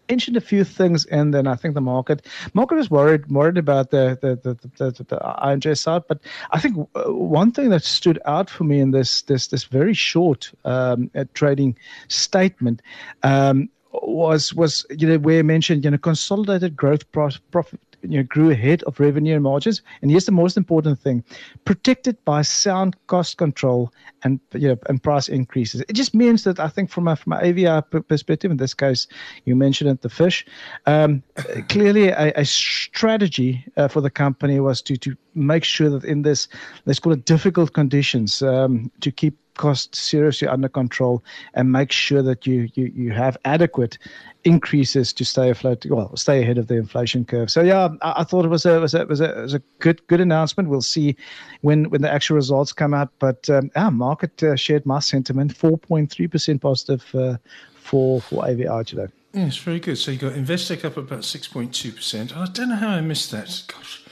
mentioned 0.09 0.37
a 0.37 0.41
few 0.41 0.63
things, 0.63 1.05
and 1.05 1.33
then 1.33 1.47
I 1.47 1.55
think 1.55 1.75
the 1.75 1.81
market 1.81 2.25
market 2.53 2.75
was 2.75 2.89
worried 2.89 3.27
worried 3.29 3.57
about 3.57 3.91
the 3.91 4.17
the 4.21 4.35
the, 4.35 4.91
the, 4.91 5.03
the, 5.03 5.19
I&J 5.23 5.75
side. 5.75 6.03
But 6.07 6.19
I 6.51 6.59
think 6.59 6.77
uh, 6.95 7.13
one 7.13 7.51
thing 7.51 7.69
that 7.69 7.83
stood 7.83 8.19
out 8.25 8.49
for 8.49 8.63
me 8.63 8.79
in 8.79 8.91
this 8.91 9.21
this 9.23 9.47
this 9.47 9.65
very 9.65 9.93
short 9.93 10.51
um, 10.65 11.11
uh, 11.15 11.25
trading 11.33 11.77
statement. 12.07 12.81
Um, 13.21 13.69
was 13.91 14.53
was 14.55 14.85
you 14.89 15.07
know 15.07 15.19
where 15.19 15.43
mentioned 15.43 15.83
you 15.85 15.91
know 15.91 15.97
consolidated 15.99 16.75
growth 16.75 17.09
profit 17.11 17.79
you 18.03 18.17
know, 18.17 18.23
grew 18.23 18.51
ahead 18.51 18.83
of 18.83 18.99
revenue 18.99 19.33
and 19.33 19.43
margins. 19.43 19.81
And 20.01 20.11
here's 20.11 20.25
the 20.25 20.31
most 20.31 20.57
important 20.57 20.99
thing: 20.99 21.23
protected 21.65 22.23
by 22.25 22.41
sound 22.41 22.95
cost 23.07 23.37
control 23.37 23.91
and 24.23 24.39
you 24.53 24.69
know, 24.69 24.77
and 24.87 25.01
price 25.01 25.27
increases. 25.27 25.81
It 25.81 25.93
just 25.93 26.13
means 26.13 26.43
that 26.43 26.59
I 26.59 26.67
think 26.67 26.89
from 26.89 27.07
a 27.07 27.15
from 27.15 27.33
an 27.33 27.43
AVI 27.43 27.81
perspective, 28.07 28.51
in 28.51 28.57
this 28.57 28.73
case, 28.73 29.07
you 29.45 29.55
mentioned 29.55 29.89
it, 29.89 30.01
the 30.01 30.09
fish. 30.09 30.45
Um, 30.85 31.23
clearly, 31.69 32.09
a, 32.09 32.33
a 32.35 32.45
strategy 32.45 33.65
uh, 33.77 33.87
for 33.87 34.01
the 34.01 34.09
company 34.09 34.59
was 34.59 34.81
to 34.83 34.97
to 34.97 35.15
make 35.35 35.63
sure 35.63 35.89
that 35.89 36.03
in 36.03 36.21
this 36.21 36.47
let's 36.85 36.99
call 36.99 37.13
it 37.13 37.25
difficult 37.25 37.73
conditions 37.73 38.41
um, 38.41 38.91
to 39.01 39.11
keep 39.11 39.37
costs 39.55 39.99
seriously 39.99 40.47
under 40.47 40.67
control 40.67 41.23
and 41.53 41.71
make 41.71 41.91
sure 41.91 42.21
that 42.21 42.47
you 42.47 42.69
you, 42.73 42.91
you 42.95 43.11
have 43.11 43.37
adequate 43.45 43.97
increases 44.43 45.13
to 45.13 45.23
stay 45.23 45.49
afloat, 45.49 45.85
well, 45.85 46.15
stay 46.17 46.41
ahead 46.41 46.57
of 46.57 46.67
the 46.67 46.75
inflation 46.75 47.23
curve. 47.23 47.49
So 47.49 47.61
yeah, 47.61 47.89
I, 48.01 48.13
I 48.17 48.23
thought 48.23 48.45
it 48.45 48.49
was 48.49 48.65
a 48.65 48.79
was 48.79 48.93
a 48.93 49.05
was 49.05 49.21
a, 49.21 49.27
was 49.35 49.53
a 49.53 49.61
good 49.79 50.05
good 50.07 50.21
announcement. 50.21 50.69
We'll 50.69 50.81
see 50.81 51.15
when 51.61 51.89
when 51.89 52.01
the 52.01 52.11
actual 52.11 52.35
results 52.35 52.73
come 52.73 52.93
out. 52.93 53.09
But 53.19 53.49
um, 53.49 53.71
our 53.75 53.91
market 53.91 54.41
uh, 54.43 54.55
shared 54.55 54.85
my 54.85 54.99
sentiment, 54.99 55.55
four 55.55 55.77
point 55.77 56.11
three 56.11 56.27
percent 56.27 56.61
positive 56.61 57.03
uh, 57.15 57.37
for 57.75 58.21
for 58.21 58.47
AVI 58.47 58.83
today. 58.85 59.07
Yes, 59.33 59.57
very 59.57 59.79
good. 59.79 59.97
So 59.97 60.11
you 60.11 60.17
got 60.17 60.33
Investec 60.33 60.85
up 60.85 60.97
about 60.97 61.23
six 61.23 61.47
point 61.47 61.73
two 61.73 61.91
percent. 61.91 62.35
I 62.35 62.45
don't 62.45 62.69
know 62.69 62.75
how 62.75 62.89
I 62.89 63.01
missed 63.01 63.31
that. 63.31 63.63
Gosh. 63.67 64.02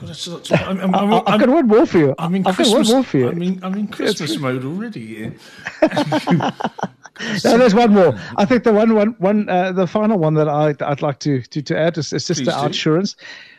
I'm, 0.00 0.78
I'm, 0.80 0.94
I'm, 0.94 1.12
I've 1.26 1.40
got 1.40 1.48
one 1.48 1.66
more 1.66 1.84
for 1.84 1.98
you. 1.98 2.14
I'm 2.18 2.34
in 2.34 2.46
I've 2.46 2.54
Christmas, 2.54 2.88
got 2.88 2.94
one 2.94 2.96
more 2.98 3.04
for 3.04 3.18
you. 3.18 3.28
I'm 3.30 3.42
in, 3.42 3.64
I'm 3.64 3.74
in 3.74 3.88
Christmas 3.88 4.38
mode 4.38 4.64
already. 4.64 5.32
no, 5.82 7.58
there's 7.58 7.74
one 7.74 7.92
more. 7.92 8.18
I 8.36 8.44
think 8.44 8.62
the 8.62 8.72
one, 8.72 8.94
one, 8.94 9.16
one, 9.18 9.48
uh, 9.48 9.72
the 9.72 9.86
final 9.88 10.18
one 10.18 10.34
that 10.34 10.48
I, 10.48 10.74
I'd 10.80 11.02
like 11.02 11.18
to 11.20 11.42
to, 11.42 11.62
to 11.62 11.76
add 11.78 11.98
is, 11.98 12.12
is 12.12 12.26
just 12.26 12.40
Please 12.40 12.46
the 12.46 12.52
do. 12.52 12.68
OUTsurance. 12.68 13.16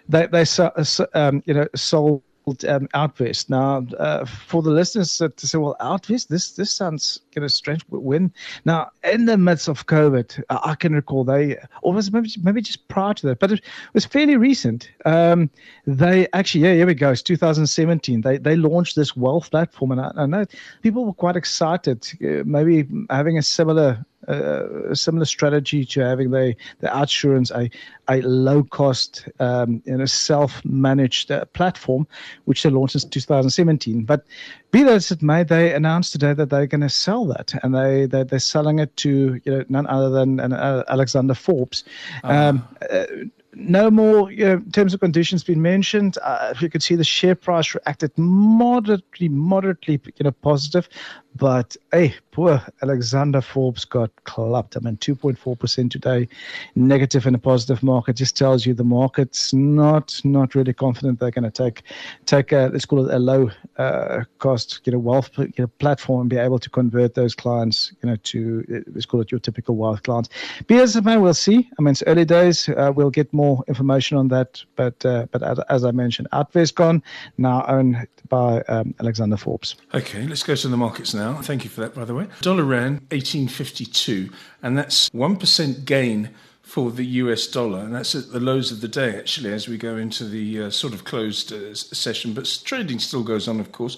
They 0.08 0.28
they 0.28 0.46
so- 0.46 0.72
um, 1.14 1.44
you 1.46 1.54
know 1.54 1.68
sold 1.76 2.24
um, 2.68 2.88
Outvest. 2.94 3.50
Now, 3.50 3.86
uh, 3.98 4.26
for 4.26 4.62
the 4.62 4.72
listeners 4.72 5.18
that 5.18 5.40
say, 5.40 5.58
"Well, 5.58 5.76
Outvest, 5.80 6.28
this 6.28 6.52
this 6.52 6.72
sounds 6.72 7.20
kind 7.34 7.46
of 7.46 7.52
strange." 7.52 7.84
When 7.90 8.32
now 8.66 8.92
in 9.04 9.26
the 9.26 9.38
midst 9.38 9.68
of 9.68 9.86
COVID, 9.88 10.44
I, 10.50 10.72
I 10.72 10.76
can 10.76 10.94
recall 10.94 11.24
they, 11.24 11.58
or 11.82 11.94
was 11.94 12.12
maybe 12.12 12.32
maybe 12.44 12.62
just 12.62 12.88
prior 12.88 13.14
to 13.14 13.28
that, 13.28 13.40
but 13.40 13.52
it 13.52 13.62
was 13.94 14.06
fairly 14.06 14.38
recent. 14.38 14.90
Um, 15.06 15.50
they 15.86 16.28
actually, 16.34 16.64
yeah, 16.66 16.74
here 16.74 16.88
we 16.88 16.94
go. 16.94 17.12
It's 17.12 17.22
2017. 17.22 18.22
They 18.22 18.38
they 18.38 18.56
launched 18.56 18.96
this 18.96 19.16
wealth 19.16 19.52
platform, 19.52 19.92
and 19.92 20.02
I, 20.02 20.12
I 20.16 20.26
know 20.26 20.46
people 20.82 21.06
were 21.06 21.14
quite 21.14 21.36
excited. 21.36 22.08
Uh, 22.24 22.44
maybe 22.46 22.88
having 23.10 23.38
a 23.38 23.44
similar 23.44 24.06
a 24.30 24.96
similar 24.96 25.26
strategy 25.26 25.84
to 25.86 26.02
having 26.02 26.32
the 26.32 26.56
the 26.80 26.88
OUTsurance 26.88 27.52
a 27.52 27.70
a 28.08 28.22
low 28.22 28.64
cost 28.64 29.28
um, 29.40 29.82
know 29.98 30.06
self 30.06 30.64
managed 30.64 31.32
uh, 31.32 31.46
platform 31.46 32.08
which 32.46 32.64
they 32.64 32.70
launched 32.70 32.96
in 32.96 33.10
2017 33.10 34.04
but 34.04 34.26
be 34.72 34.84
that 34.84 34.94
as 34.94 35.12
it 35.12 35.22
may 35.22 35.44
they 35.44 35.74
announced 35.74 36.12
today 36.12 36.34
that 36.34 36.50
they're 36.50 36.68
going 36.68 36.82
to 36.82 36.90
sell 36.90 37.26
that 37.26 37.54
and 37.64 37.76
they 37.76 38.06
they're, 38.06 38.24
they're 38.24 38.40
selling 38.40 38.80
it 38.80 38.96
to 38.98 39.40
you 39.44 39.52
know 39.52 39.64
none 39.70 39.88
other 39.88 40.10
than 40.10 40.40
uh, 40.40 40.84
Alexander 40.88 41.34
Forbes 41.34 41.84
um, 42.24 42.68
uh, 42.92 43.06
no 43.54 43.90
more 43.90 44.32
you 44.32 44.46
know, 44.46 44.60
terms 44.72 44.94
and 44.94 45.02
conditions 45.02 45.44
been 45.44 45.62
mentioned. 45.62 46.18
Uh, 46.24 46.54
you 46.60 46.70
could 46.70 46.84
see 46.84 46.96
the 46.96 47.04
share 47.04 47.36
price 47.36 47.74
reacted 47.74 48.16
moderately, 48.18 49.30
moderately, 49.30 50.00
you 50.18 50.24
know, 50.24 50.32
positive. 50.32 50.88
But 51.36 51.78
hey, 51.92 52.16
poor 52.32 52.62
Alexander 52.82 53.42
Forbes 53.42 53.86
got 53.86 54.12
clubbed. 54.24 54.76
I 54.76 54.80
mean, 54.82 54.98
2.4% 54.98 55.92
today, 55.92 56.28
negative 56.76 57.28
in 57.28 57.36
a 57.36 57.38
positive 57.38 57.84
market. 57.84 58.16
Just 58.16 58.36
tells 58.36 58.66
you 58.66 58.74
the 58.74 58.84
market's 58.84 59.54
not 59.54 60.20
not 60.24 60.56
really 60.56 60.74
confident 60.74 61.20
they're 61.20 61.32
going 61.32 61.50
to 61.50 61.52
take 61.52 61.84
take 62.26 62.52
a 62.52 62.70
let's 62.74 62.86
call 62.86 63.08
it 63.08 63.14
a 63.14 63.20
low 63.20 63.50
uh, 63.78 64.24
cost 64.40 64.82
you 64.86 64.92
know 64.92 65.00
wealth 65.00 65.30
you 65.38 65.52
know, 65.58 65.68
platform 65.80 66.22
and 66.22 66.30
be 66.30 66.38
able 66.38 66.60
to 66.60 66.70
convert 66.70 67.14
those 67.14 67.36
clients 67.36 67.94
you 68.02 68.10
know 68.10 68.16
to 68.18 68.66
uh, 68.74 68.80
let's 68.94 69.06
call 69.06 69.22
it 69.22 69.32
your 69.32 69.40
typical 69.40 69.76
wealth 69.76 70.04
clients. 70.04 70.30
Be 70.68 70.78
as 70.80 70.96
it 70.96 71.06
may, 71.06 71.18
we'll 71.18 71.34
see. 71.34 71.70
I 71.78 71.82
mean, 71.82 71.92
it's 71.92 72.04
early 72.08 72.26
days. 72.26 72.70
Uh, 72.70 72.92
we'll 72.96 73.12
get 73.12 73.32
more 73.34 73.64
information 73.68 74.18
on 74.18 74.30
that. 74.30 74.64
But 74.76 75.06
uh, 75.06 75.28
but 75.32 75.44
as, 75.44 75.60
as 75.70 75.86
I 75.86 75.92
mentioned, 75.92 76.28
Outvest 76.34 76.76
gone 76.76 77.04
now 77.38 77.66
owned 77.68 78.08
by 78.30 78.62
um, 78.64 78.94
Alexander 79.00 79.38
Forbes. 79.38 79.76
Okay, 79.94 80.26
let's 80.28 80.44
go 80.44 80.56
to 80.56 80.68
the 80.68 80.78
markets 80.78 81.14
now. 81.14 81.19
Thank 81.42 81.64
you 81.64 81.70
for 81.70 81.82
that, 81.82 81.94
by 81.94 82.06
the 82.06 82.14
way. 82.14 82.28
Dollar 82.42 82.64
rand 82.64 83.02
1852, 83.12 84.30
and 84.62 84.78
that's 84.78 85.10
1% 85.10 85.86
gain 85.86 86.30
for 86.62 86.92
the 86.92 87.06
US 87.06 87.48
dollar, 87.48 87.80
and 87.80 87.96
that's 87.96 88.14
at 88.14 88.32
the 88.32 88.40
lows 88.40 88.72
of 88.72 88.82
the 88.82 88.88
day, 88.88 89.18
actually, 89.18 89.52
as 89.52 89.68
we 89.68 89.78
go 89.78 89.98
into 89.98 90.24
the 90.26 90.64
uh, 90.64 90.70
sort 90.70 90.94
of 90.94 91.04
closed 91.04 91.52
uh, 91.52 91.74
session. 91.74 92.34
But 92.34 92.62
trading 92.64 93.00
still 93.00 93.24
goes 93.24 93.48
on, 93.48 93.60
of 93.60 93.72
course. 93.72 93.98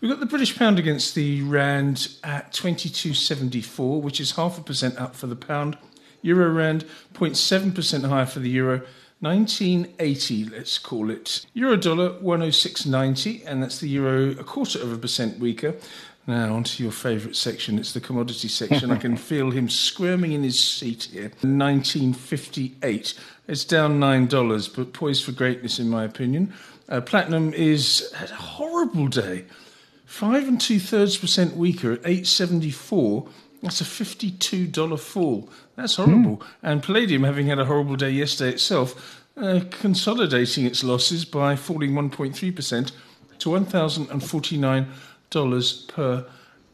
We've 0.00 0.10
got 0.10 0.20
the 0.20 0.26
British 0.26 0.56
pound 0.56 0.78
against 0.78 1.14
the 1.14 1.42
rand 1.42 2.08
at 2.22 2.52
22.74, 2.52 4.00
which 4.00 4.20
is 4.20 4.32
half 4.32 4.58
a 4.58 4.62
percent 4.62 4.98
up 4.98 5.14
for 5.14 5.26
the 5.26 5.36
pound. 5.36 5.78
Euro 6.22 6.50
rand 6.50 6.84
0.7% 7.14 8.08
higher 8.08 8.26
for 8.26 8.40
the 8.40 8.50
euro. 8.50 8.82
1980, 9.20 10.44
let's 10.44 10.78
call 10.78 11.10
it. 11.10 11.44
Euro 11.54 11.76
dollar 11.76 12.10
106.90, 12.20 13.42
and 13.46 13.62
that's 13.62 13.78
the 13.78 13.88
euro 13.88 14.30
a 14.30 14.44
quarter 14.44 14.80
of 14.80 14.92
a 14.92 14.98
percent 14.98 15.40
weaker. 15.40 15.74
Now, 16.28 16.56
onto 16.56 16.82
your 16.82 16.92
favourite 16.92 17.36
section. 17.36 17.78
It's 17.78 17.94
the 17.94 18.02
commodity 18.02 18.48
section. 18.48 18.90
I 18.90 18.98
can 18.98 19.16
feel 19.30 19.50
him 19.50 19.70
squirming 19.70 20.32
in 20.32 20.42
his 20.42 20.60
seat 20.60 21.04
here. 21.10 21.30
1958. 21.40 23.14
It's 23.48 23.64
down 23.64 23.98
$9, 23.98 24.76
but 24.76 24.92
poised 24.92 25.24
for 25.24 25.32
greatness, 25.32 25.78
in 25.78 25.88
my 25.88 26.04
opinion. 26.04 26.52
Uh, 26.86 27.00
platinum 27.00 27.54
is 27.54 28.12
had 28.12 28.30
a 28.30 28.34
horrible 28.34 29.08
day. 29.08 29.46
Five 30.04 30.46
and 30.46 30.60
two 30.60 30.78
thirds 30.78 31.16
percent 31.16 31.56
weaker 31.56 31.92
at 31.92 32.00
874. 32.00 33.26
That's 33.62 33.80
a 33.80 33.84
$52 33.84 35.00
fall. 35.00 35.48
That's 35.76 35.96
horrible. 35.96 36.42
And 36.62 36.82
palladium, 36.82 37.24
having 37.24 37.46
had 37.46 37.58
a 37.58 37.64
horrible 37.64 37.96
day 37.96 38.10
yesterday 38.10 38.52
itself, 38.52 39.24
uh, 39.34 39.60
consolidating 39.70 40.66
its 40.66 40.84
losses 40.84 41.24
by 41.24 41.56
falling 41.56 41.92
1.3% 41.92 42.92
to 43.38 43.48
$1,049 43.48 44.86
per 45.30 46.26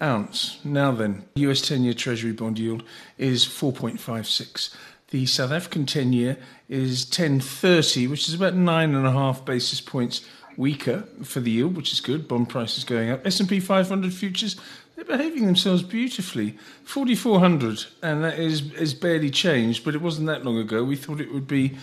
ounce. 0.02 0.58
Now 0.64 0.92
then, 0.92 1.24
US 1.36 1.60
10 1.60 1.84
year 1.84 1.94
Treasury 1.94 2.32
bond 2.32 2.58
yield 2.58 2.82
is 3.18 3.44
4.56. 3.44 4.74
The 5.10 5.26
South 5.26 5.52
African 5.52 5.86
10 5.86 6.12
year 6.12 6.36
is 6.68 7.04
1030, 7.04 8.06
which 8.08 8.28
is 8.28 8.34
about 8.34 8.54
nine 8.54 8.94
and 8.94 9.06
a 9.06 9.12
half 9.12 9.44
basis 9.44 9.80
points 9.80 10.22
weaker 10.56 11.04
for 11.22 11.40
the 11.40 11.50
yield, 11.50 11.76
which 11.76 11.92
is 11.92 12.00
good. 12.00 12.28
Bond 12.28 12.48
prices 12.48 12.84
going 12.84 13.10
up. 13.10 13.26
S&P 13.26 13.60
500 13.60 14.12
futures 14.12 14.56
they're 14.94 15.04
behaving 15.04 15.46
themselves 15.46 15.82
beautifully. 15.82 16.56
4,400, 16.84 17.84
and 18.02 18.22
that 18.22 18.38
is, 18.38 18.72
is 18.74 18.94
barely 18.94 19.30
changed, 19.30 19.84
but 19.84 19.94
it 19.94 20.00
wasn't 20.00 20.28
that 20.28 20.44
long 20.44 20.58
ago. 20.58 20.84
We 20.84 20.96
thought 20.96 21.20
it 21.20 21.32
would 21.32 21.48
be, 21.48 21.76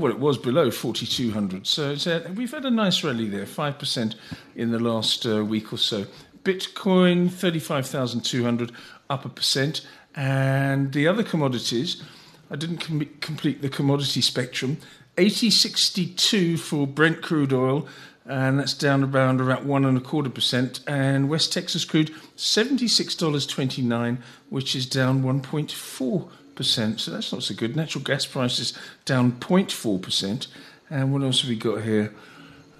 well, 0.00 0.12
it 0.12 0.18
was 0.18 0.38
below 0.38 0.70
4,200. 0.70 1.66
So 1.66 1.96
we've 2.34 2.50
had 2.50 2.64
a 2.64 2.70
nice 2.70 3.02
rally 3.04 3.28
there, 3.28 3.44
5% 3.44 4.14
in 4.56 4.70
the 4.70 4.78
last 4.78 5.26
uh, 5.26 5.44
week 5.44 5.72
or 5.72 5.78
so. 5.78 6.06
Bitcoin, 6.42 7.30
35,200, 7.30 8.72
up 9.10 9.24
a 9.24 9.28
percent. 9.28 9.86
And 10.14 10.92
the 10.92 11.06
other 11.06 11.22
commodities, 11.22 12.02
I 12.50 12.56
didn't 12.56 12.78
com- 12.78 13.08
complete 13.20 13.62
the 13.62 13.68
commodity 13.68 14.20
spectrum. 14.20 14.78
8062 15.18 16.56
for 16.56 16.86
Brent 16.86 17.22
crude 17.22 17.52
oil, 17.52 17.88
and 18.24 18.58
that's 18.58 18.74
down 18.74 19.02
around 19.02 19.40
about 19.40 19.64
one 19.64 19.84
and 19.84 19.98
a 19.98 20.00
quarter 20.00 20.30
percent. 20.30 20.80
And 20.86 21.28
West 21.28 21.52
Texas 21.52 21.84
crude, 21.84 22.14
seventy-six 22.36 23.14
dollars 23.14 23.46
twenty-nine, 23.46 24.22
which 24.48 24.76
is 24.76 24.86
down 24.86 25.22
one 25.22 25.40
point 25.40 25.72
four 25.72 26.28
percent. 26.58 27.00
So 27.00 27.10
that's 27.12 27.32
not 27.32 27.42
so 27.42 27.54
good. 27.54 27.74
Natural 27.74 28.04
gas 28.04 28.26
prices 28.26 28.74
down 29.06 29.32
0.4 29.32 30.02
percent. 30.02 30.48
And 30.90 31.12
what 31.12 31.22
else 31.22 31.40
have 31.40 31.48
we 31.48 31.56
got 31.56 31.82
here? 31.82 32.12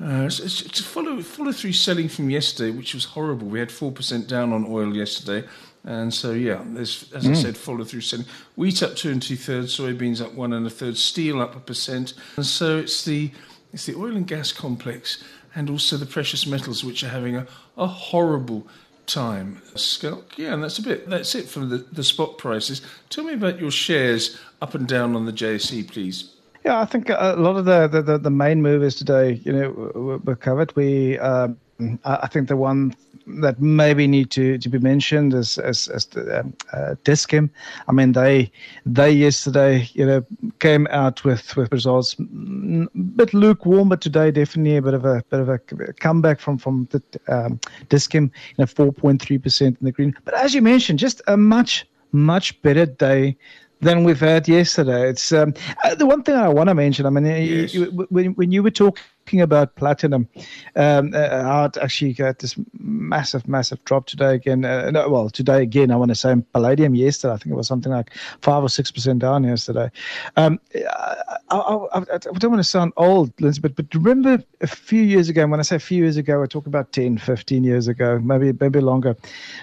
Uh, 0.00 0.26
it's, 0.26 0.40
it's, 0.40 0.62
it's 0.62 0.80
a 0.80 0.84
follow 0.84 1.22
follow 1.22 1.52
through 1.52 1.72
selling 1.72 2.08
from 2.08 2.28
yesterday, 2.28 2.76
which 2.76 2.92
was 2.92 3.04
horrible. 3.04 3.46
We 3.46 3.58
had 3.58 3.72
four 3.72 3.90
percent 3.90 4.28
down 4.28 4.52
on 4.52 4.66
oil 4.68 4.94
yesterday. 4.94 5.48
And 5.84 6.12
so, 6.12 6.32
yeah, 6.32 6.62
there's, 6.66 7.10
as 7.14 7.26
I 7.26 7.32
said, 7.32 7.56
follow 7.56 7.84
through 7.84 8.02
selling. 8.02 8.26
Wheat 8.56 8.82
up 8.82 8.94
two 8.94 9.10
and 9.10 9.22
two 9.22 9.36
thirds, 9.36 9.78
soybeans 9.78 10.20
up 10.20 10.34
one 10.34 10.52
and 10.52 10.66
a 10.66 10.70
third, 10.70 10.98
steel 10.98 11.40
up 11.40 11.56
a 11.56 11.60
percent. 11.60 12.14
And 12.36 12.44
so 12.44 12.78
it's 12.78 13.04
the 13.04 13.30
it's 13.72 13.86
the 13.86 13.94
oil 13.94 14.16
and 14.16 14.26
gas 14.26 14.52
complex 14.52 15.22
and 15.54 15.70
also 15.70 15.96
the 15.96 16.06
precious 16.06 16.46
metals 16.46 16.84
which 16.84 17.02
are 17.04 17.08
having 17.08 17.36
a, 17.36 17.46
a 17.76 17.86
horrible 17.86 18.66
time. 19.08 19.60
Yeah, 20.36 20.54
and 20.54 20.62
that's 20.62 20.78
a 20.78 20.82
bit. 20.82 21.08
That's 21.08 21.34
it 21.34 21.48
for 21.48 21.60
the, 21.60 21.78
the 21.78 22.04
spot 22.04 22.38
prices. 22.38 22.82
Tell 23.10 23.24
me 23.24 23.34
about 23.34 23.58
your 23.58 23.70
shares 23.70 24.38
up 24.62 24.74
and 24.74 24.86
down 24.86 25.16
on 25.16 25.26
the 25.26 25.32
JSE, 25.32 25.90
please. 25.90 26.34
Yeah, 26.64 26.80
I 26.80 26.84
think 26.84 27.08
a 27.08 27.34
lot 27.38 27.56
of 27.56 27.64
the 27.64 27.88
the, 27.88 28.02
the, 28.02 28.18
the 28.18 28.30
main 28.30 28.62
movers 28.62 28.94
today, 28.94 29.40
you 29.44 29.52
know, 29.52 30.20
were, 30.24 30.36
covered. 30.36 30.74
We, 30.76 31.18
um, 31.18 31.58
I 32.04 32.26
think 32.26 32.48
the 32.48 32.56
one 32.56 32.94
that 33.40 33.60
maybe 33.60 34.06
need 34.06 34.30
to, 34.30 34.58
to 34.58 34.68
be 34.68 34.78
mentioned 34.78 35.34
is 35.34 35.58
as 35.58 35.88
as 35.88 36.06
the 36.06 36.40
um, 36.40 36.54
uh, 36.72 36.94
Dis-Chem. 37.04 37.50
I 37.88 37.92
mean, 37.92 38.12
they 38.12 38.50
they 38.86 39.10
yesterday, 39.10 39.88
you 39.92 40.06
know, 40.06 40.24
came 40.60 40.86
out 40.90 41.24
with 41.24 41.56
with 41.56 41.72
results 41.72 42.14
mm, 42.16 42.86
a 42.86 42.98
bit 42.98 43.34
lukewarm, 43.34 43.88
but 43.88 44.00
today 44.00 44.30
definitely 44.30 44.76
a 44.76 44.82
bit 44.82 44.94
of 44.94 45.04
a 45.04 45.22
bit 45.30 45.40
of 45.40 45.48
a 45.48 45.58
comeback 45.92 46.40
from 46.40 46.58
from 46.58 46.88
the 46.90 47.02
um, 47.28 47.60
Dis-Chem, 47.88 48.24
you 48.24 48.54
know, 48.58 48.66
four 48.66 48.92
point 48.92 49.22
three 49.22 49.38
percent 49.38 49.76
in 49.80 49.84
the 49.84 49.92
green. 49.92 50.14
But 50.24 50.34
as 50.34 50.54
you 50.54 50.62
mentioned, 50.62 50.98
just 50.98 51.22
a 51.26 51.36
much 51.36 51.86
much 52.12 52.60
better 52.62 52.86
day 52.86 53.36
than 53.80 54.04
we've 54.04 54.20
had 54.20 54.48
yesterday. 54.48 55.08
It's 55.08 55.32
um, 55.32 55.54
uh, 55.84 55.94
the 55.94 56.06
one 56.06 56.22
thing 56.22 56.34
I 56.34 56.48
want 56.48 56.68
to 56.68 56.74
mention. 56.74 57.06
I 57.06 57.10
mean, 57.10 57.26
yes. 57.26 57.74
you, 57.74 58.06
when, 58.10 58.32
when 58.34 58.50
you 58.50 58.62
were 58.62 58.70
talking 58.70 59.02
about 59.36 59.74
platinum, 59.76 60.28
um, 60.76 61.12
uh, 61.14 61.42
how 61.42 61.64
it 61.64 61.76
actually 61.76 62.12
got 62.12 62.38
this 62.38 62.54
massive, 62.78 63.46
massive 63.46 63.82
drop 63.84 64.06
today 64.06 64.34
again. 64.34 64.64
Uh, 64.64 64.90
no, 64.90 65.08
well, 65.08 65.30
today 65.30 65.62
again, 65.62 65.90
I 65.90 65.96
want 65.96 66.10
to 66.10 66.14
say 66.14 66.34
palladium 66.52 66.94
yesterday. 66.94 67.34
I 67.34 67.36
think 67.36 67.52
it 67.52 67.56
was 67.56 67.68
something 67.68 67.92
like 67.92 68.14
five 68.40 68.62
or 68.62 68.68
six 68.68 68.90
percent 68.90 69.18
down 69.20 69.44
yesterday. 69.44 69.90
Um, 70.36 70.58
I, 70.74 71.22
I, 71.50 71.58
I, 71.58 71.98
I, 72.14 72.16
don't 72.18 72.50
want 72.50 72.60
to 72.60 72.64
sound 72.64 72.92
old, 72.96 73.32
Lindsay, 73.40 73.60
but, 73.60 73.76
but 73.76 73.94
remember 73.94 74.42
a 74.60 74.66
few 74.66 75.02
years 75.02 75.28
ago, 75.28 75.46
when 75.46 75.60
I 75.60 75.62
say 75.62 75.76
a 75.76 75.80
few 75.80 76.02
years 76.02 76.16
ago, 76.16 76.42
I 76.42 76.46
talk 76.46 76.66
about 76.66 76.92
10, 76.92 77.18
15 77.18 77.64
years 77.64 77.88
ago, 77.88 78.18
maybe 78.18 78.52
maybe 78.60 78.80
longer. 78.80 79.16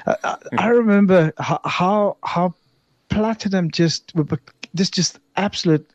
Uh, 0.06 0.16
I, 0.24 0.38
I 0.58 0.68
remember 0.68 1.34
how 1.40 2.18
how 2.24 2.54
platinum 3.10 3.72
just 3.72 4.14
this 4.74 4.90
just 4.90 5.20
absolute 5.38 5.90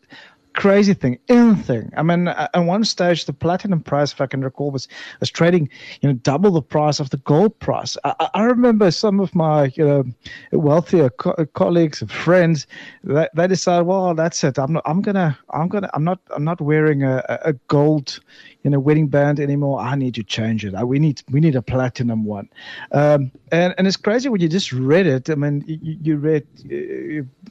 crazy 0.55 0.95
thing, 0.95 1.19
anything. 1.29 1.91
I 1.97 2.03
mean, 2.03 2.29
at 2.29 2.57
one 2.57 2.85
stage, 2.85 3.25
the 3.25 3.33
platinum 3.33 3.81
price, 3.83 4.13
if 4.13 4.21
I 4.21 4.27
can 4.27 4.43
recall, 4.43 4.71
was 4.71 4.89
was 5.21 5.31
trading, 5.31 5.69
you 6.01 6.09
know, 6.09 6.15
double 6.15 6.51
the 6.51 6.63
price 6.63 7.01
of 7.01 7.11
the 7.11 7.17
gold 7.19 7.59
price. 7.61 7.97
I, 8.05 8.29
I 8.35 8.43
remember 8.45 8.91
some 8.91 9.21
of 9.21 9.35
my, 9.35 9.73
you 9.75 9.85
know, 9.87 10.05
wealthier 10.53 11.11
co- 11.11 11.47
colleagues 11.55 12.01
and 12.03 12.11
friends, 12.11 12.67
they, 13.05 13.29
they 13.35 13.47
decided, 13.47 13.87
well, 13.87 14.15
that's 14.15 14.43
it. 14.45 14.59
I'm 14.59 14.73
not. 14.73 14.83
I'm 14.87 15.03
gonna. 15.03 15.39
I'm 15.51 15.69
gonna. 15.69 15.91
I'm 15.95 16.05
not. 16.05 16.21
I'm 16.35 16.45
not 16.45 16.61
wearing 16.61 17.03
a, 17.03 17.23
a 17.45 17.53
gold, 17.69 18.21
you 18.63 18.71
know 18.71 18.79
wedding 18.79 19.09
band 19.09 19.41
anymore. 19.41 19.81
I 19.81 19.95
need 19.95 20.15
to 20.15 20.23
change 20.23 20.65
it. 20.65 20.75
We 20.87 20.99
need 20.99 21.23
we 21.31 21.41
need 21.41 21.57
a 21.57 21.63
platinum 21.63 22.25
one. 22.25 22.49
Um, 22.93 23.31
and 23.53 23.75
and 23.79 23.87
it's 23.87 23.97
crazy 23.97 24.29
when 24.29 24.41
you 24.41 24.49
just 24.49 24.73
read 24.73 25.07
it. 25.07 25.31
I 25.31 25.35
mean, 25.35 25.65
you, 25.67 25.99
you 26.03 26.17
read 26.17 26.47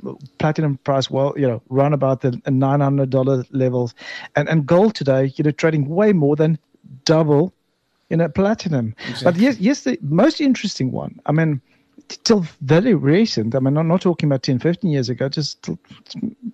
uh, 0.06 0.14
platinum 0.38 0.78
price 0.78 1.10
well, 1.10 1.34
you 1.36 1.48
know, 1.48 1.62
run 1.70 1.94
about 1.94 2.22
the 2.22 2.40
nine 2.48 2.82
hundred 2.82 3.10
dollar 3.10 3.44
levels, 3.52 3.96
and 4.36 4.48
and 4.50 4.66
gold 4.66 4.96
today, 4.96 5.32
you 5.36 5.44
know, 5.44 5.52
trading 5.52 5.88
way 5.88 6.14
more 6.14 6.36
than 6.36 6.60
double, 7.06 7.54
you 8.10 8.18
know, 8.18 8.30
platinum. 8.30 8.96
Exactly. 9.00 9.24
But 9.24 9.36
yes, 9.38 9.60
yes, 9.60 9.82
the 9.82 9.98
most 10.02 10.42
interesting 10.42 10.92
one. 10.92 11.20
I 11.26 11.32
mean 11.32 11.62
till 12.24 12.44
very 12.62 12.96
recent, 12.96 13.54
I 13.54 13.60
mean, 13.60 13.78
I'm 13.78 13.88
not 13.88 14.02
talking 14.02 14.28
about 14.28 14.42
10, 14.42 14.58
15 14.58 14.90
years 14.90 15.10
ago, 15.10 15.30
just 15.30 15.62
till, 15.62 15.78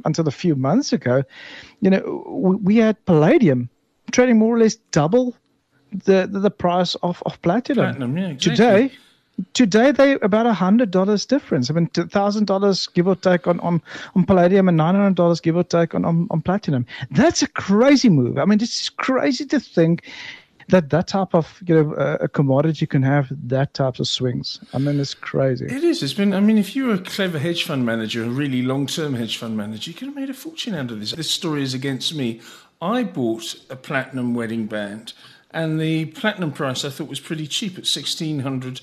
until 0.04 0.28
a 0.28 0.32
few 0.32 0.54
months 0.54 0.92
ago, 0.92 1.24
you 1.80 1.90
know, 1.90 2.26
we, 2.28 2.56
we 2.56 2.76
had 2.78 3.06
palladium 3.06 3.70
trading 4.12 4.38
more 4.38 4.56
or 4.56 4.60
less 4.60 4.76
double 4.92 5.36
the 5.92 6.28
the, 6.32 6.40
the 6.40 6.52
price 6.52 6.96
of, 6.96 7.22
of 7.26 7.42
platinum. 7.42 7.86
Platinum, 7.86 8.18
yeah, 8.18 8.30
exactly. 8.30 8.90
Today, 8.90 8.96
today 9.54 9.92
they 9.92 10.14
about 10.22 10.46
a 10.46 10.54
hundred 10.54 10.92
dollars 10.92 11.26
difference. 11.26 11.70
I 11.70 11.74
mean, 11.74 11.88
thousand 11.88 12.48
dollars 12.48 12.88
give 12.88 13.08
or 13.08 13.16
take 13.16 13.48
on, 13.48 13.60
on, 13.60 13.82
on 14.16 14.26
palladium 14.26 14.68
and 14.68 14.78
nine 14.78 14.96
hundred 14.96 15.16
dollars 15.16 15.40
give 15.40 15.56
or 15.56 15.64
take 15.64 15.96
on, 15.96 16.06
on, 16.06 16.28
on 16.32 16.42
platinum. 16.42 16.86
That's 17.12 17.42
a 17.42 17.48
crazy 17.48 18.10
move. 18.10 18.38
I 18.38 18.46
mean, 18.46 18.62
it's 18.62 18.90
crazy 18.90 19.46
to 19.46 19.60
think 19.60 20.04
that 20.70 20.90
that 20.90 21.08
type 21.08 21.34
of 21.34 21.62
you 21.68 21.76
know 21.76 21.94
a 21.94 22.28
commodity 22.28 22.86
can 22.86 23.04
have 23.04 23.32
that 23.48 23.74
types 23.74 24.00
of 24.00 24.08
swings. 24.08 24.60
I 24.74 24.78
mean, 24.78 25.00
it's 25.00 25.14
crazy. 25.14 25.66
It 25.66 25.84
is. 25.84 26.02
It's 26.02 26.14
been. 26.14 26.34
I 26.34 26.40
mean, 26.40 26.58
if 26.58 26.76
you're 26.76 26.94
a 26.94 27.00
clever 27.00 27.40
hedge 27.40 27.64
fund 27.64 27.86
manager, 27.86 28.24
a 28.24 28.30
really 28.30 28.62
long-term 28.62 29.14
hedge 29.16 29.38
fund 29.38 29.56
manager, 29.56 29.92
you 29.92 29.96
could 29.96 30.08
have 30.08 30.16
made 30.16 30.30
a 30.30 30.34
fortune 30.34 30.76
out 30.76 30.92
of 30.92 31.00
this. 31.00 31.12
This 31.12 31.32
story 31.32 31.64
is 31.64 31.74
against 31.74 32.16
me. 32.16 32.42
I 32.82 33.04
bought 33.04 33.56
a 33.70 33.76
platinum 33.76 34.34
wedding 34.34 34.66
band, 34.66 35.14
and 35.52 35.80
the 35.80 36.06
platinum 36.06 36.52
price 36.52 36.84
I 36.84 36.90
thought 36.90 37.08
was 37.08 37.20
pretty 37.20 37.48
cheap 37.48 37.78
at 37.78 37.88
sixteen 37.88 38.40
hundred 38.40 38.82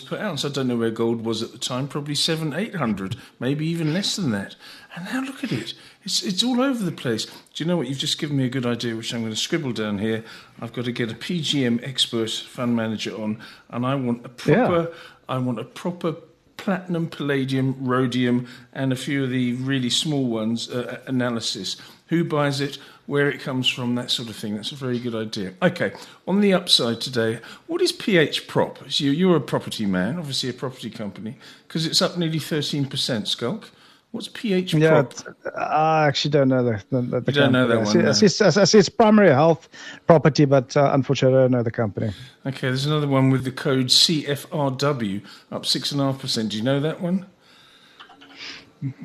per 0.00 0.18
ounce. 0.18 0.44
I 0.44 0.48
don't 0.48 0.68
know 0.68 0.76
where 0.76 0.90
gold 0.90 1.24
was 1.24 1.42
at 1.42 1.52
the 1.52 1.58
time, 1.58 1.88
probably 1.88 2.14
seven, 2.14 2.52
eight 2.54 2.76
hundred, 2.76 3.16
maybe 3.38 3.66
even 3.66 3.92
less 3.92 4.16
than 4.16 4.30
that. 4.30 4.56
And 4.94 5.04
now 5.04 5.20
look 5.22 5.44
at 5.44 5.52
it. 5.52 5.74
It's 6.04 6.22
it's 6.22 6.42
all 6.42 6.60
over 6.60 6.82
the 6.82 6.92
place. 6.92 7.26
Do 7.26 7.32
you 7.56 7.66
know 7.66 7.76
what? 7.76 7.88
You've 7.88 7.98
just 7.98 8.18
given 8.18 8.36
me 8.36 8.46
a 8.46 8.50
good 8.50 8.66
idea, 8.66 8.96
which 8.96 9.12
I'm 9.12 9.20
going 9.20 9.32
to 9.32 9.36
scribble 9.36 9.72
down 9.72 9.98
here. 9.98 10.24
I've 10.60 10.72
got 10.72 10.86
to 10.86 10.92
get 10.92 11.10
a 11.10 11.14
PGM 11.14 11.86
expert 11.86 12.30
fund 12.30 12.74
manager 12.74 13.14
on, 13.20 13.42
and 13.70 13.84
I 13.84 13.94
want 13.94 14.24
a 14.24 14.28
proper. 14.28 14.90
Yeah. 14.90 14.96
I 15.28 15.36
want 15.38 15.58
a 15.58 15.64
proper 15.64 16.16
platinum, 16.56 17.08
palladium, 17.08 17.76
rhodium, 17.78 18.46
and 18.72 18.92
a 18.92 18.96
few 18.96 19.24
of 19.24 19.30
the 19.30 19.52
really 19.54 19.90
small 19.90 20.26
ones 20.26 20.70
uh, 20.70 21.00
analysis. 21.06 21.76
Who 22.08 22.24
buys 22.24 22.60
it? 22.60 22.78
Where 23.08 23.30
it 23.30 23.40
comes 23.40 23.66
from, 23.66 23.94
that 23.94 24.10
sort 24.10 24.28
of 24.28 24.36
thing. 24.36 24.56
That's 24.56 24.70
a 24.70 24.74
very 24.74 24.98
good 24.98 25.14
idea. 25.14 25.54
Okay, 25.62 25.92
on 26.26 26.42
the 26.42 26.52
upside 26.52 27.00
today, 27.00 27.40
what 27.66 27.80
is 27.80 27.90
PH 27.90 28.46
Prop? 28.48 28.78
So 28.90 29.04
you're 29.04 29.36
a 29.36 29.40
property 29.40 29.86
man, 29.86 30.18
obviously 30.18 30.50
a 30.50 30.52
property 30.52 30.90
company, 30.90 31.38
because 31.66 31.86
it's 31.86 32.02
up 32.02 32.18
nearly 32.18 32.38
13%, 32.38 33.26
Schalk. 33.26 33.70
What's 34.10 34.28
PH 34.28 34.74
yeah, 34.74 35.02
Prop? 35.02 35.14
I 35.56 36.06
actually 36.06 36.32
don't 36.32 36.48
know 36.48 36.62
the, 36.62 36.84
the, 36.90 37.20
the 37.20 37.32
don't 37.32 37.52
know 37.52 37.66
that 37.66 37.74
I 37.74 37.76
one. 37.78 37.86
See, 37.86 37.98
no. 37.98 38.10
I, 38.10 38.12
see, 38.12 38.44
I 38.44 38.64
see 38.64 38.78
it's 38.78 38.90
primary 38.90 39.30
health 39.30 39.70
property, 40.06 40.44
but 40.44 40.76
uh, 40.76 40.90
unfortunately, 40.92 41.38
I 41.38 41.42
don't 41.44 41.52
know 41.52 41.62
the 41.62 41.70
company. 41.70 42.12
Okay, 42.44 42.68
there's 42.68 42.84
another 42.84 43.08
one 43.08 43.30
with 43.30 43.44
the 43.44 43.52
code 43.52 43.86
CFRW 43.86 45.24
up 45.50 45.64
six 45.64 45.92
and 45.92 46.00
a 46.02 46.04
half 46.04 46.20
percent. 46.20 46.50
Do 46.50 46.58
you 46.58 46.62
know 46.62 46.78
that 46.80 47.00
one? 47.00 47.24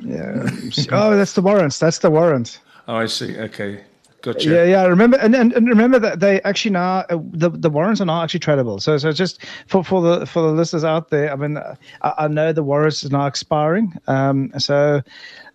Yeah. 0.02 0.48
oh, 0.92 1.16
that's 1.16 1.32
the 1.32 1.42
warrants. 1.42 1.78
That's 1.78 2.00
the 2.00 2.10
warrants. 2.10 2.58
Oh, 2.86 2.96
I 2.96 3.06
see. 3.06 3.38
Okay. 3.38 3.82
Gotcha. 4.24 4.48
Yeah, 4.48 4.64
yeah. 4.64 4.86
Remember, 4.86 5.18
and, 5.18 5.34
and, 5.34 5.52
and 5.52 5.68
remember 5.68 5.98
that 5.98 6.18
they 6.18 6.40
actually 6.42 6.70
now 6.70 7.04
uh, 7.10 7.18
the 7.32 7.50
the 7.50 7.68
warrants 7.68 8.00
are 8.00 8.06
not 8.06 8.24
actually 8.24 8.40
tradable. 8.40 8.80
So 8.80 8.96
so 8.96 9.12
just 9.12 9.44
for, 9.66 9.84
for 9.84 10.00
the 10.00 10.24
for 10.24 10.40
the 10.40 10.48
listeners 10.48 10.82
out 10.82 11.10
there, 11.10 11.30
I 11.30 11.36
mean, 11.36 11.58
I, 11.58 12.14
I 12.16 12.28
know 12.28 12.50
the 12.50 12.62
warrants 12.62 13.04
is 13.04 13.10
now 13.10 13.26
expiring. 13.26 13.92
Um, 14.06 14.50
so 14.56 15.02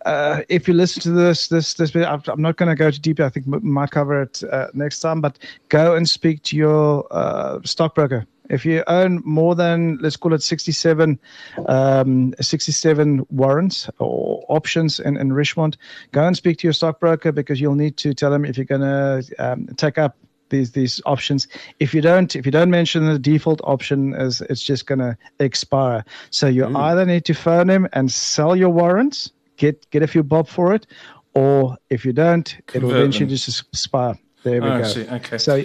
uh, 0.06 0.42
if 0.48 0.68
you 0.68 0.74
listen 0.74 1.02
to 1.02 1.10
this 1.10 1.48
this 1.48 1.74
this 1.74 1.90
bit, 1.90 2.06
I'm 2.06 2.22
not 2.40 2.58
going 2.58 2.68
to 2.68 2.76
go 2.76 2.92
too 2.92 3.00
deep. 3.00 3.18
I 3.18 3.28
think 3.28 3.46
we 3.48 3.58
might 3.58 3.90
cover 3.90 4.22
it 4.22 4.40
uh, 4.44 4.68
next 4.72 5.00
time. 5.00 5.20
But 5.20 5.40
go 5.68 5.96
and 5.96 6.08
speak 6.08 6.44
to 6.44 6.56
your 6.56 7.08
uh, 7.10 7.58
stockbroker 7.64 8.24
if 8.50 8.64
you 8.64 8.82
own 8.86 9.22
more 9.24 9.54
than, 9.54 9.98
let's 10.00 10.16
call 10.16 10.34
it 10.34 10.42
67, 10.42 11.18
um, 11.66 12.34
67 12.40 13.26
warrants 13.30 13.88
or 13.98 14.44
options 14.48 15.00
in, 15.00 15.16
in 15.16 15.32
Richemont, 15.32 15.76
go 16.12 16.26
and 16.26 16.36
speak 16.36 16.58
to 16.58 16.66
your 16.66 16.72
stockbroker 16.72 17.32
because 17.32 17.60
you'll 17.60 17.74
need 17.74 17.96
to 17.98 18.12
tell 18.12 18.30
them 18.30 18.44
if 18.44 18.58
you're 18.58 18.64
going 18.64 18.80
to 18.80 19.24
um, 19.38 19.66
take 19.76 19.98
up 19.98 20.16
these 20.50 20.72
these 20.72 21.00
options. 21.06 21.46
If 21.78 21.94
you 21.94 22.00
don't, 22.00 22.34
if 22.34 22.44
you 22.44 22.52
don't 22.52 22.70
mention 22.70 23.06
the 23.06 23.18
default 23.18 23.60
option, 23.62 24.14
is 24.14 24.40
it's 24.42 24.62
just 24.62 24.86
going 24.86 24.98
to 24.98 25.16
expire. 25.38 26.04
So 26.30 26.48
you 26.48 26.64
mm. 26.64 26.76
either 26.76 27.06
need 27.06 27.24
to 27.26 27.34
phone 27.34 27.70
him 27.70 27.88
and 27.92 28.10
sell 28.10 28.56
your 28.56 28.70
warrants, 28.70 29.30
get 29.56 29.88
get 29.90 30.02
a 30.02 30.08
few 30.08 30.24
bob 30.24 30.48
for 30.48 30.74
it, 30.74 30.88
or 31.34 31.76
if 31.88 32.04
you 32.04 32.12
don't, 32.12 32.48
Convert 32.66 32.90
it'll 32.90 32.90
eventually 32.90 33.26
them. 33.26 33.36
just 33.36 33.60
expire. 33.68 34.18
There 34.42 34.60
we 34.60 34.68
oh, 34.68 34.78
go. 34.78 34.84
See. 34.84 35.08
Okay. 35.08 35.38
So 35.38 35.64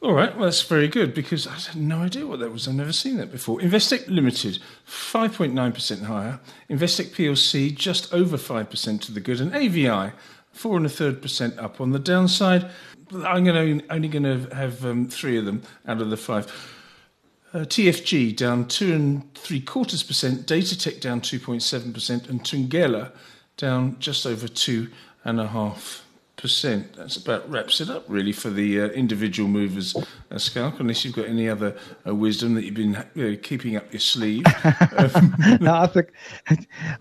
all 0.00 0.12
right, 0.12 0.32
well, 0.36 0.44
that's 0.44 0.62
very 0.62 0.86
good 0.86 1.12
because 1.12 1.46
I 1.48 1.54
had 1.54 1.74
no 1.74 1.98
idea 2.02 2.24
what 2.24 2.38
that 2.38 2.52
was. 2.52 2.68
I've 2.68 2.74
never 2.74 2.92
seen 2.92 3.16
that 3.16 3.32
before. 3.32 3.58
Investec 3.58 4.06
Limited, 4.06 4.60
5.9% 4.86 6.02
higher. 6.04 6.38
Investec 6.70 7.06
PLC, 7.10 7.74
just 7.74 8.12
over 8.14 8.36
5% 8.36 9.00
to 9.00 9.12
the 9.12 9.18
good. 9.18 9.40
And 9.40 9.52
AVI, 9.52 10.12
four 10.52 10.76
and 10.76 10.86
a 10.86 10.88
third 10.88 11.20
percent 11.20 11.58
up 11.58 11.80
on 11.80 11.90
the 11.90 11.98
downside. 11.98 12.70
I'm 13.12 13.42
going 13.42 13.80
to, 13.80 13.92
only 13.92 14.06
going 14.06 14.22
to 14.22 14.54
have 14.54 14.84
um, 14.84 15.08
three 15.08 15.36
of 15.36 15.46
them 15.46 15.62
out 15.86 16.00
of 16.00 16.10
the 16.10 16.16
five. 16.16 16.46
Uh, 17.52 17.60
TFG 17.60 18.36
down 18.36 18.66
two 18.66 18.92
and 18.92 19.34
three 19.34 19.60
quarters 19.60 20.04
percent. 20.04 20.46
Datatec 20.46 21.00
down 21.00 21.20
2.7%. 21.20 22.28
And 22.28 22.44
Thungela 22.44 23.10
down 23.56 23.96
just 23.98 24.26
over 24.26 24.46
two 24.46 24.90
and 25.24 25.40
a 25.40 25.48
half 25.48 26.04
percent. 26.38 26.94
That's 26.94 27.16
about 27.16 27.48
wraps 27.50 27.80
it 27.80 27.90
up 27.90 28.04
really 28.08 28.32
for 28.32 28.48
the 28.48 28.80
uh, 28.80 28.86
individual 28.88 29.48
movers, 29.48 29.94
uh, 30.30 30.38
Schalk. 30.38 30.80
Unless 30.80 31.04
you've 31.04 31.14
got 31.14 31.26
any 31.26 31.48
other 31.48 31.76
uh, 32.06 32.14
wisdom 32.14 32.54
that 32.54 32.64
you've 32.64 32.74
been 32.74 32.96
uh, 32.96 33.36
keeping 33.42 33.76
up 33.76 33.92
your 33.92 34.00
sleeve. 34.00 34.44
no, 35.60 35.74
I 35.74 35.86
think 35.92 36.08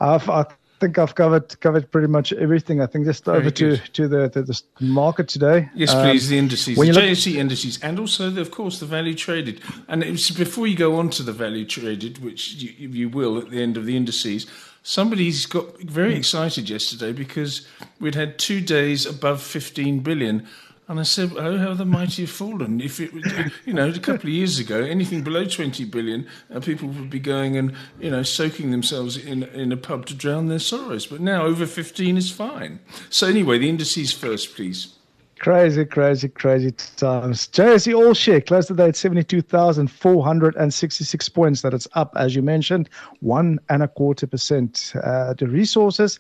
I've, 0.02 0.30
I 0.30 0.46
think 0.80 0.98
I've 0.98 1.16
covered 1.16 1.60
covered 1.60 1.90
pretty 1.92 2.08
much 2.08 2.34
everything. 2.34 2.82
I 2.82 2.86
think 2.86 3.06
just 3.06 3.26
Very 3.26 3.38
over 3.38 3.52
to, 3.52 3.78
to 3.78 4.08
the, 4.08 4.30
the, 4.30 4.42
the 4.44 4.62
market 4.80 5.28
today. 5.28 5.70
Yes, 5.74 5.94
um, 5.94 6.04
please. 6.04 6.28
The 6.28 6.38
indices, 6.38 6.78
the 6.78 6.84
JSE 6.84 7.32
look- 7.32 7.40
indices, 7.40 7.80
and 7.82 8.00
also 8.00 8.30
the, 8.30 8.42
of 8.42 8.52
course 8.52 8.80
the 8.80 8.86
value 8.86 9.14
traded. 9.14 9.62
And 9.88 10.04
it 10.04 10.12
was 10.12 10.30
before 10.32 10.68
you 10.68 10.76
go 10.76 10.98
on 10.98 11.10
to 11.12 11.24
the 11.24 11.34
value 11.34 11.66
traded, 11.66 12.24
which 12.24 12.56
you, 12.56 12.90
you 12.90 13.10
will 13.10 13.38
at 13.38 13.50
the 13.50 13.62
end 13.62 13.78
of 13.78 13.86
the 13.86 13.96
indices 13.96 14.48
somebody's 14.88 15.46
got 15.46 15.78
very 15.82 16.16
excited 16.16 16.70
yesterday 16.70 17.12
because 17.12 17.68
we'd 18.00 18.16
had 18.16 18.40
two 18.40 18.62
days 18.62 19.06
above 19.06 19.42
15 19.44 20.00
billion. 20.00 20.48
And 20.90 21.02
I 21.02 21.04
said, 21.04 21.34
"Oh, 21.36 21.58
how 21.58 21.74
the 21.74 21.84
mighty 21.84 22.22
have 22.22 22.32
fallen! 22.32 22.80
If 22.80 23.02
it, 23.02 23.12
you 23.66 23.74
know, 23.74 23.90
a 23.90 24.00
couple 24.00 24.30
of 24.30 24.34
years 24.34 24.58
ago, 24.58 24.80
anything 24.80 25.22
below 25.22 25.44
twenty 25.44 25.84
billion, 25.84 26.26
uh, 26.50 26.62
people 26.62 26.88
would 26.88 27.10
be 27.10 27.20
going 27.20 27.58
and 27.58 27.76
you 28.00 28.10
know 28.10 28.24
soaking 28.24 28.72
themselves 28.72 29.18
in 29.18 29.44
in 29.44 29.74
a 29.74 29.76
pub 29.76 30.06
to 30.06 30.14
drown 30.14 30.48
their 30.48 30.60
sorrows. 30.60 31.06
But 31.06 31.20
now 31.20 31.44
over 31.44 31.66
fifteen 31.66 32.16
is 32.16 32.32
fine. 32.32 32.80
So 33.10 33.28
anyway, 33.28 33.58
the 33.58 33.68
indices 33.68 34.14
first, 34.14 34.56
please. 34.56 34.97
Crazy, 35.40 35.86
crazy, 35.86 36.30
crazy 36.30 36.72
times. 36.72 37.48
JSE 37.50 37.96
All 37.96 38.16
Share 38.16 38.42
closed 38.42 38.70
the 38.70 38.74
day 38.74 38.88
at 38.88 38.96
72,466 38.96 41.30
points. 41.30 41.62
That 41.62 41.76
it's 41.76 41.88
up, 41.94 42.12
as 42.18 42.36
you 42.36 42.42
mentioned, 42.42 42.90
one 43.20 43.60
and 43.70 43.84
a 43.84 43.88
quarter 43.88 44.26
percent. 44.26 44.94
Uh, 45.04 45.36
the 45.36 45.48
resources 45.48 46.18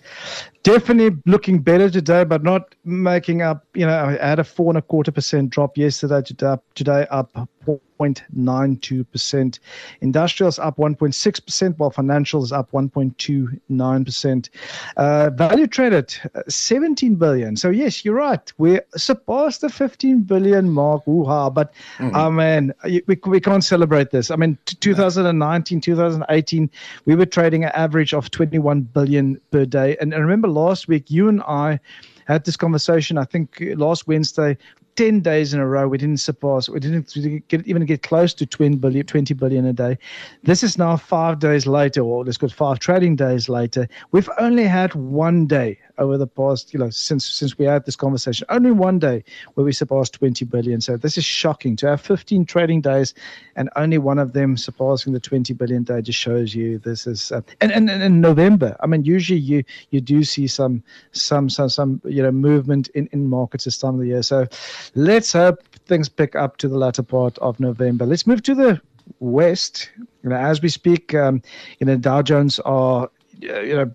definitely 0.61 1.19
looking 1.25 1.57
better 1.59 1.89
today, 1.89 2.25
but 2.25 2.43
not 2.43 2.75
making 2.85 3.41
up. 3.41 3.65
You 3.73 3.87
know, 3.87 4.05
I 4.05 4.11
had 4.23 4.37
a 4.39 4.43
four 4.43 4.69
and 4.69 4.77
a 4.77 4.83
quarter 4.83 5.11
percent 5.11 5.49
drop 5.49 5.77
yesterday. 5.77 6.21
Today, 6.21 6.57
today 6.75 7.07
up 7.09 7.49
0.92%. 7.67 9.59
Industrials 10.01 10.59
up 10.59 10.77
1.6%, 10.77 11.77
while 11.77 11.91
financials 11.91 12.43
is 12.43 12.51
up 12.51 12.71
1.29%. 12.71 14.49
Uh, 14.95 15.29
value 15.31 15.67
traded 15.67 16.15
uh, 16.35 16.41
17 16.47 17.15
billion. 17.15 17.55
So 17.55 17.69
yes, 17.69 18.05
you're 18.05 18.15
right. 18.15 18.53
We 18.57 18.79
surpassed 18.95 19.61
the 19.61 19.69
15 19.69 20.21
billion 20.21 20.69
mark. 20.69 21.05
Woo-ha. 21.05 21.49
But 21.49 21.73
mm-hmm. 21.97 22.15
oh 22.15 22.31
man, 22.31 22.73
we, 22.83 23.19
we 23.25 23.39
can't 23.39 23.63
celebrate 23.63 24.11
this. 24.11 24.31
I 24.31 24.35
mean, 24.35 24.57
2019, 24.65 25.81
2018, 25.81 26.69
we 27.05 27.15
were 27.15 27.25
trading 27.25 27.63
an 27.63 27.71
average 27.73 28.13
of 28.13 28.29
21 28.31 28.81
billion 28.81 29.39
per 29.51 29.65
day. 29.65 29.97
And, 29.99 30.13
and 30.13 30.21
remember 30.23 30.47
last 30.47 30.87
week, 30.87 31.09
you 31.09 31.27
and 31.27 31.41
I 31.43 31.79
had 32.25 32.43
this 32.43 32.57
conversation, 32.57 33.17
I 33.17 33.23
think 33.23 33.63
last 33.77 34.05
Wednesday, 34.05 34.57
10 34.97 35.21
days 35.21 35.53
in 35.53 35.59
a 35.59 35.67
row 35.67 35.87
we 35.87 35.97
didn't 35.97 36.19
surpass 36.19 36.67
we 36.67 36.79
didn't 36.79 37.47
get, 37.47 37.65
even 37.67 37.85
get 37.85 38.03
close 38.03 38.33
to 38.33 38.45
20 38.45 38.77
billion, 38.77 39.05
20 39.05 39.33
billion 39.35 39.65
a 39.65 39.73
day 39.73 39.97
this 40.43 40.63
is 40.63 40.77
now 40.77 40.97
five 40.97 41.39
days 41.39 41.65
later 41.65 42.01
or 42.01 42.25
let's 42.25 42.37
go 42.37 42.47
five 42.47 42.79
trading 42.79 43.15
days 43.15 43.47
later 43.47 43.87
we've 44.11 44.29
only 44.39 44.65
had 44.65 44.93
one 44.95 45.47
day 45.47 45.77
over 45.97 46.17
the 46.17 46.27
past, 46.27 46.73
you 46.73 46.79
know, 46.79 46.89
since 46.89 47.25
since 47.25 47.57
we 47.57 47.65
had 47.65 47.85
this 47.85 47.95
conversation. 47.95 48.45
Only 48.49 48.71
one 48.71 48.99
day 48.99 49.23
where 49.53 49.65
we 49.65 49.71
surpassed 49.71 50.13
20 50.13 50.45
billion. 50.45 50.81
So 50.81 50.97
this 50.97 51.17
is 51.17 51.25
shocking 51.25 51.75
to 51.77 51.87
have 51.87 52.01
15 52.01 52.45
trading 52.45 52.81
days 52.81 53.13
and 53.55 53.69
only 53.75 53.97
one 53.97 54.19
of 54.19 54.33
them 54.33 54.57
surpassing 54.57 55.13
the 55.13 55.19
20 55.19 55.53
billion 55.53 55.83
day 55.83 56.01
just 56.01 56.19
shows 56.19 56.53
you 56.53 56.79
this 56.79 57.07
is. 57.07 57.31
Uh, 57.31 57.41
and, 57.61 57.71
and 57.71 57.89
and 57.89 58.03
in 58.03 58.21
November, 58.21 58.75
I 58.81 58.87
mean, 58.87 59.03
usually 59.03 59.39
you 59.39 59.63
you 59.89 60.01
do 60.01 60.23
see 60.23 60.47
some 60.47 60.83
some 61.11 61.49
some 61.49 61.69
some 61.69 62.01
you 62.05 62.21
know 62.21 62.31
movement 62.31 62.89
in 62.89 63.09
in 63.11 63.27
markets 63.27 63.65
this 63.65 63.77
time 63.77 63.95
of 63.95 63.99
the 63.99 64.07
year. 64.07 64.23
So 64.23 64.47
let's 64.95 65.33
hope 65.33 65.61
things 65.85 66.09
pick 66.09 66.35
up 66.35 66.57
to 66.57 66.67
the 66.67 66.77
latter 66.77 67.03
part 67.03 67.37
of 67.39 67.59
November. 67.59 68.05
Let's 68.05 68.27
move 68.27 68.43
to 68.43 68.55
the 68.55 68.81
west. 69.19 69.89
You 70.23 70.29
know, 70.29 70.35
as 70.35 70.61
we 70.61 70.69
speak, 70.69 71.13
um, 71.15 71.41
you 71.79 71.87
know, 71.87 71.97
Dow 71.97 72.21
Jones 72.21 72.59
are 72.59 73.09
you 73.39 73.75
know, 73.75 73.91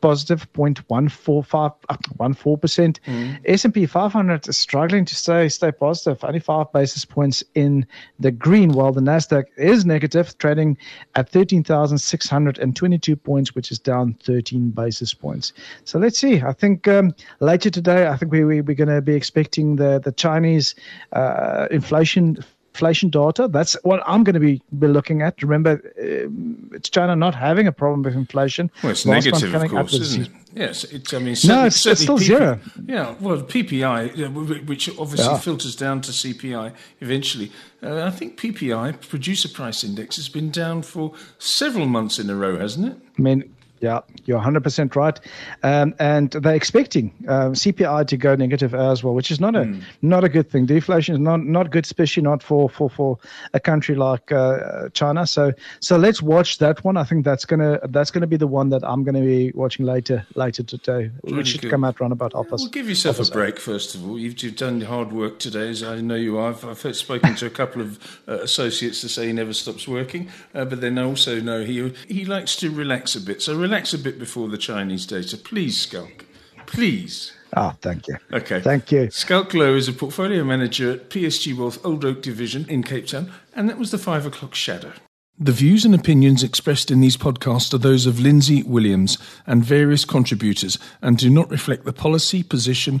positive 0.00 0.50
0.145, 0.52 2.60
percent. 2.60 3.00
Mm. 3.06 3.38
S&P 3.46 3.86
500 3.86 4.48
is 4.48 4.56
struggling 4.56 5.04
to 5.04 5.14
stay 5.14 5.48
stay 5.48 5.72
positive, 5.72 6.22
only 6.24 6.40
five 6.40 6.72
basis 6.72 7.04
points 7.04 7.44
in 7.54 7.86
the 8.18 8.30
green, 8.30 8.72
while 8.72 8.92
the 8.92 9.00
Nasdaq 9.00 9.44
is 9.56 9.84
negative, 9.84 10.36
trading 10.38 10.76
at 11.14 11.28
13,622 11.28 13.16
points, 13.16 13.54
which 13.54 13.70
is 13.70 13.78
down 13.78 14.14
13 14.24 14.70
basis 14.70 15.14
points. 15.14 15.52
So 15.84 15.98
let's 15.98 16.18
see. 16.18 16.42
I 16.42 16.52
think 16.52 16.88
um, 16.88 17.14
later 17.40 17.70
today, 17.70 18.08
I 18.08 18.16
think 18.16 18.32
we, 18.32 18.44
we 18.44 18.60
we're 18.60 18.74
going 18.74 18.88
to 18.88 19.02
be 19.02 19.14
expecting 19.14 19.76
the 19.76 19.98
the 19.98 20.12
Chinese 20.12 20.74
uh, 21.12 21.66
inflation 21.70 22.38
inflation 22.74 23.08
data. 23.08 23.46
That's 23.48 23.76
what 23.84 24.02
I'm 24.06 24.24
going 24.24 24.34
to 24.34 24.40
be, 24.40 24.60
be 24.78 24.88
looking 24.88 25.22
at. 25.22 25.40
Remember, 25.42 25.80
uh, 25.98 26.74
it's 26.74 26.90
China 26.90 27.14
not 27.14 27.34
having 27.34 27.66
a 27.68 27.72
problem 27.72 28.02
with 28.02 28.14
inflation. 28.14 28.70
Well, 28.82 28.92
it's 28.92 29.06
Last 29.06 29.26
negative, 29.26 29.54
of 29.54 29.70
course, 29.70 29.94
isn't 29.94 30.26
it? 30.26 30.32
Yes, 30.54 30.84
it's. 30.84 31.14
I 31.14 31.18
mean, 31.18 31.36
no, 31.44 31.66
it's, 31.66 31.86
it's 31.86 32.02
still 32.02 32.18
PP, 32.18 32.22
zero. 32.22 32.60
Yeah, 32.86 33.14
well, 33.20 33.42
PPI, 33.42 34.66
which 34.66 34.88
obviously 34.98 35.32
yeah. 35.32 35.38
filters 35.38 35.76
down 35.76 36.00
to 36.02 36.12
CPI 36.12 36.72
eventually. 37.00 37.52
Uh, 37.82 38.04
I 38.04 38.10
think 38.10 38.40
PPI, 38.40 39.08
Producer 39.08 39.48
Price 39.48 39.84
Index, 39.84 40.16
has 40.16 40.28
been 40.28 40.50
down 40.50 40.82
for 40.82 41.12
several 41.38 41.86
months 41.86 42.18
in 42.18 42.30
a 42.30 42.36
row, 42.36 42.58
hasn't 42.58 42.86
it? 42.86 42.96
I 43.18 43.22
mean, 43.22 43.53
yeah, 43.84 44.00
you're 44.24 44.40
100% 44.40 44.96
right. 44.96 45.20
Um, 45.62 45.94
and 45.98 46.30
they're 46.30 46.54
expecting 46.54 47.12
uh, 47.28 47.50
CPI 47.50 48.06
to 48.08 48.16
go 48.16 48.34
negative 48.34 48.74
as 48.74 49.04
well, 49.04 49.14
which 49.14 49.30
is 49.30 49.40
not 49.40 49.54
a 49.54 49.60
mm. 49.60 49.82
not 50.00 50.24
a 50.24 50.28
good 50.28 50.50
thing. 50.50 50.66
Deflation 50.66 51.14
is 51.14 51.20
not, 51.20 51.44
not 51.44 51.70
good, 51.70 51.84
especially 51.84 52.22
not 52.22 52.42
for, 52.42 52.68
for, 52.68 52.88
for 52.88 53.18
a 53.52 53.60
country 53.60 53.94
like 53.94 54.32
uh, 54.32 54.88
China. 54.94 55.26
So 55.26 55.52
so 55.80 55.96
let's 55.96 56.22
watch 56.22 56.58
that 56.58 56.82
one. 56.84 56.96
I 56.96 57.04
think 57.04 57.24
that's 57.24 57.44
gonna 57.44 57.78
that's 57.90 58.10
gonna 58.10 58.26
be 58.26 58.38
the 58.38 58.46
one 58.46 58.70
that 58.70 58.82
I'm 58.84 59.04
gonna 59.04 59.20
be 59.20 59.52
watching 59.54 59.84
later 59.84 60.26
later 60.34 60.62
today, 60.62 61.10
really 61.22 61.36
which 61.36 61.48
should 61.48 61.62
good. 61.62 61.70
come 61.70 61.84
out 61.84 62.00
around 62.00 62.12
about 62.12 62.32
half 62.32 62.50
Well, 62.50 62.66
give 62.68 62.88
yourself 62.88 63.20
a 63.20 63.30
break 63.30 63.58
first 63.58 63.94
of 63.94 64.08
all. 64.08 64.18
You've, 64.18 64.42
you've 64.42 64.56
done 64.56 64.80
hard 64.80 65.12
work 65.12 65.38
today, 65.38 65.68
as 65.68 65.82
I 65.82 66.00
know 66.00 66.14
you 66.14 66.38
are. 66.38 66.50
I've, 66.50 66.64
I've 66.64 66.96
spoken 66.96 67.34
to 67.36 67.46
a 67.46 67.50
couple 67.50 67.82
of 67.82 68.22
uh, 68.28 68.38
associates 68.38 69.00
to 69.02 69.08
say 69.08 69.26
he 69.26 69.32
never 69.32 69.52
stops 69.52 69.86
working, 69.86 70.30
uh, 70.54 70.64
but 70.64 70.80
then 70.80 70.98
I 70.98 71.04
also 71.04 71.40
know 71.40 71.64
he 71.64 71.92
he 72.08 72.24
likes 72.24 72.56
to 72.56 72.70
relax 72.70 73.14
a 73.14 73.20
bit. 73.20 73.42
So 73.42 73.56
relax 73.56 73.73
a 73.74 73.98
bit 73.98 74.20
before 74.20 74.48
the 74.48 74.56
Chinese 74.56 75.04
data. 75.04 75.36
Please, 75.36 75.76
Schalk. 75.76 76.26
Please. 76.66 77.32
Ah, 77.56 77.72
oh, 77.72 77.78
thank 77.80 78.06
you. 78.06 78.16
Okay. 78.32 78.60
Thank 78.60 78.92
you. 78.92 79.10
Schalk 79.10 79.50
Louw 79.50 79.76
is 79.76 79.88
a 79.88 79.92
portfolio 79.92 80.44
manager 80.44 80.92
at 80.92 81.10
PSG 81.10 81.56
Wealth 81.56 81.84
Old 81.84 82.04
Oak 82.04 82.22
Division 82.22 82.66
in 82.68 82.84
Cape 82.84 83.08
Town, 83.08 83.32
and 83.54 83.68
that 83.68 83.76
was 83.78 83.90
the 83.90 83.98
five 83.98 84.26
o'clock 84.26 84.54
shadow. 84.54 84.92
The 85.36 85.50
views 85.50 85.84
and 85.84 85.92
opinions 85.92 86.44
expressed 86.44 86.92
in 86.92 87.00
these 87.00 87.16
podcasts 87.16 87.74
are 87.74 87.78
those 87.78 88.06
of 88.06 88.20
Lindsay 88.20 88.62
Williams 88.62 89.18
and 89.44 89.64
various 89.64 90.04
contributors 90.04 90.78
and 91.02 91.18
do 91.18 91.28
not 91.28 91.50
reflect 91.50 91.84
the 91.84 91.92
policy, 91.92 92.44
position, 92.44 93.00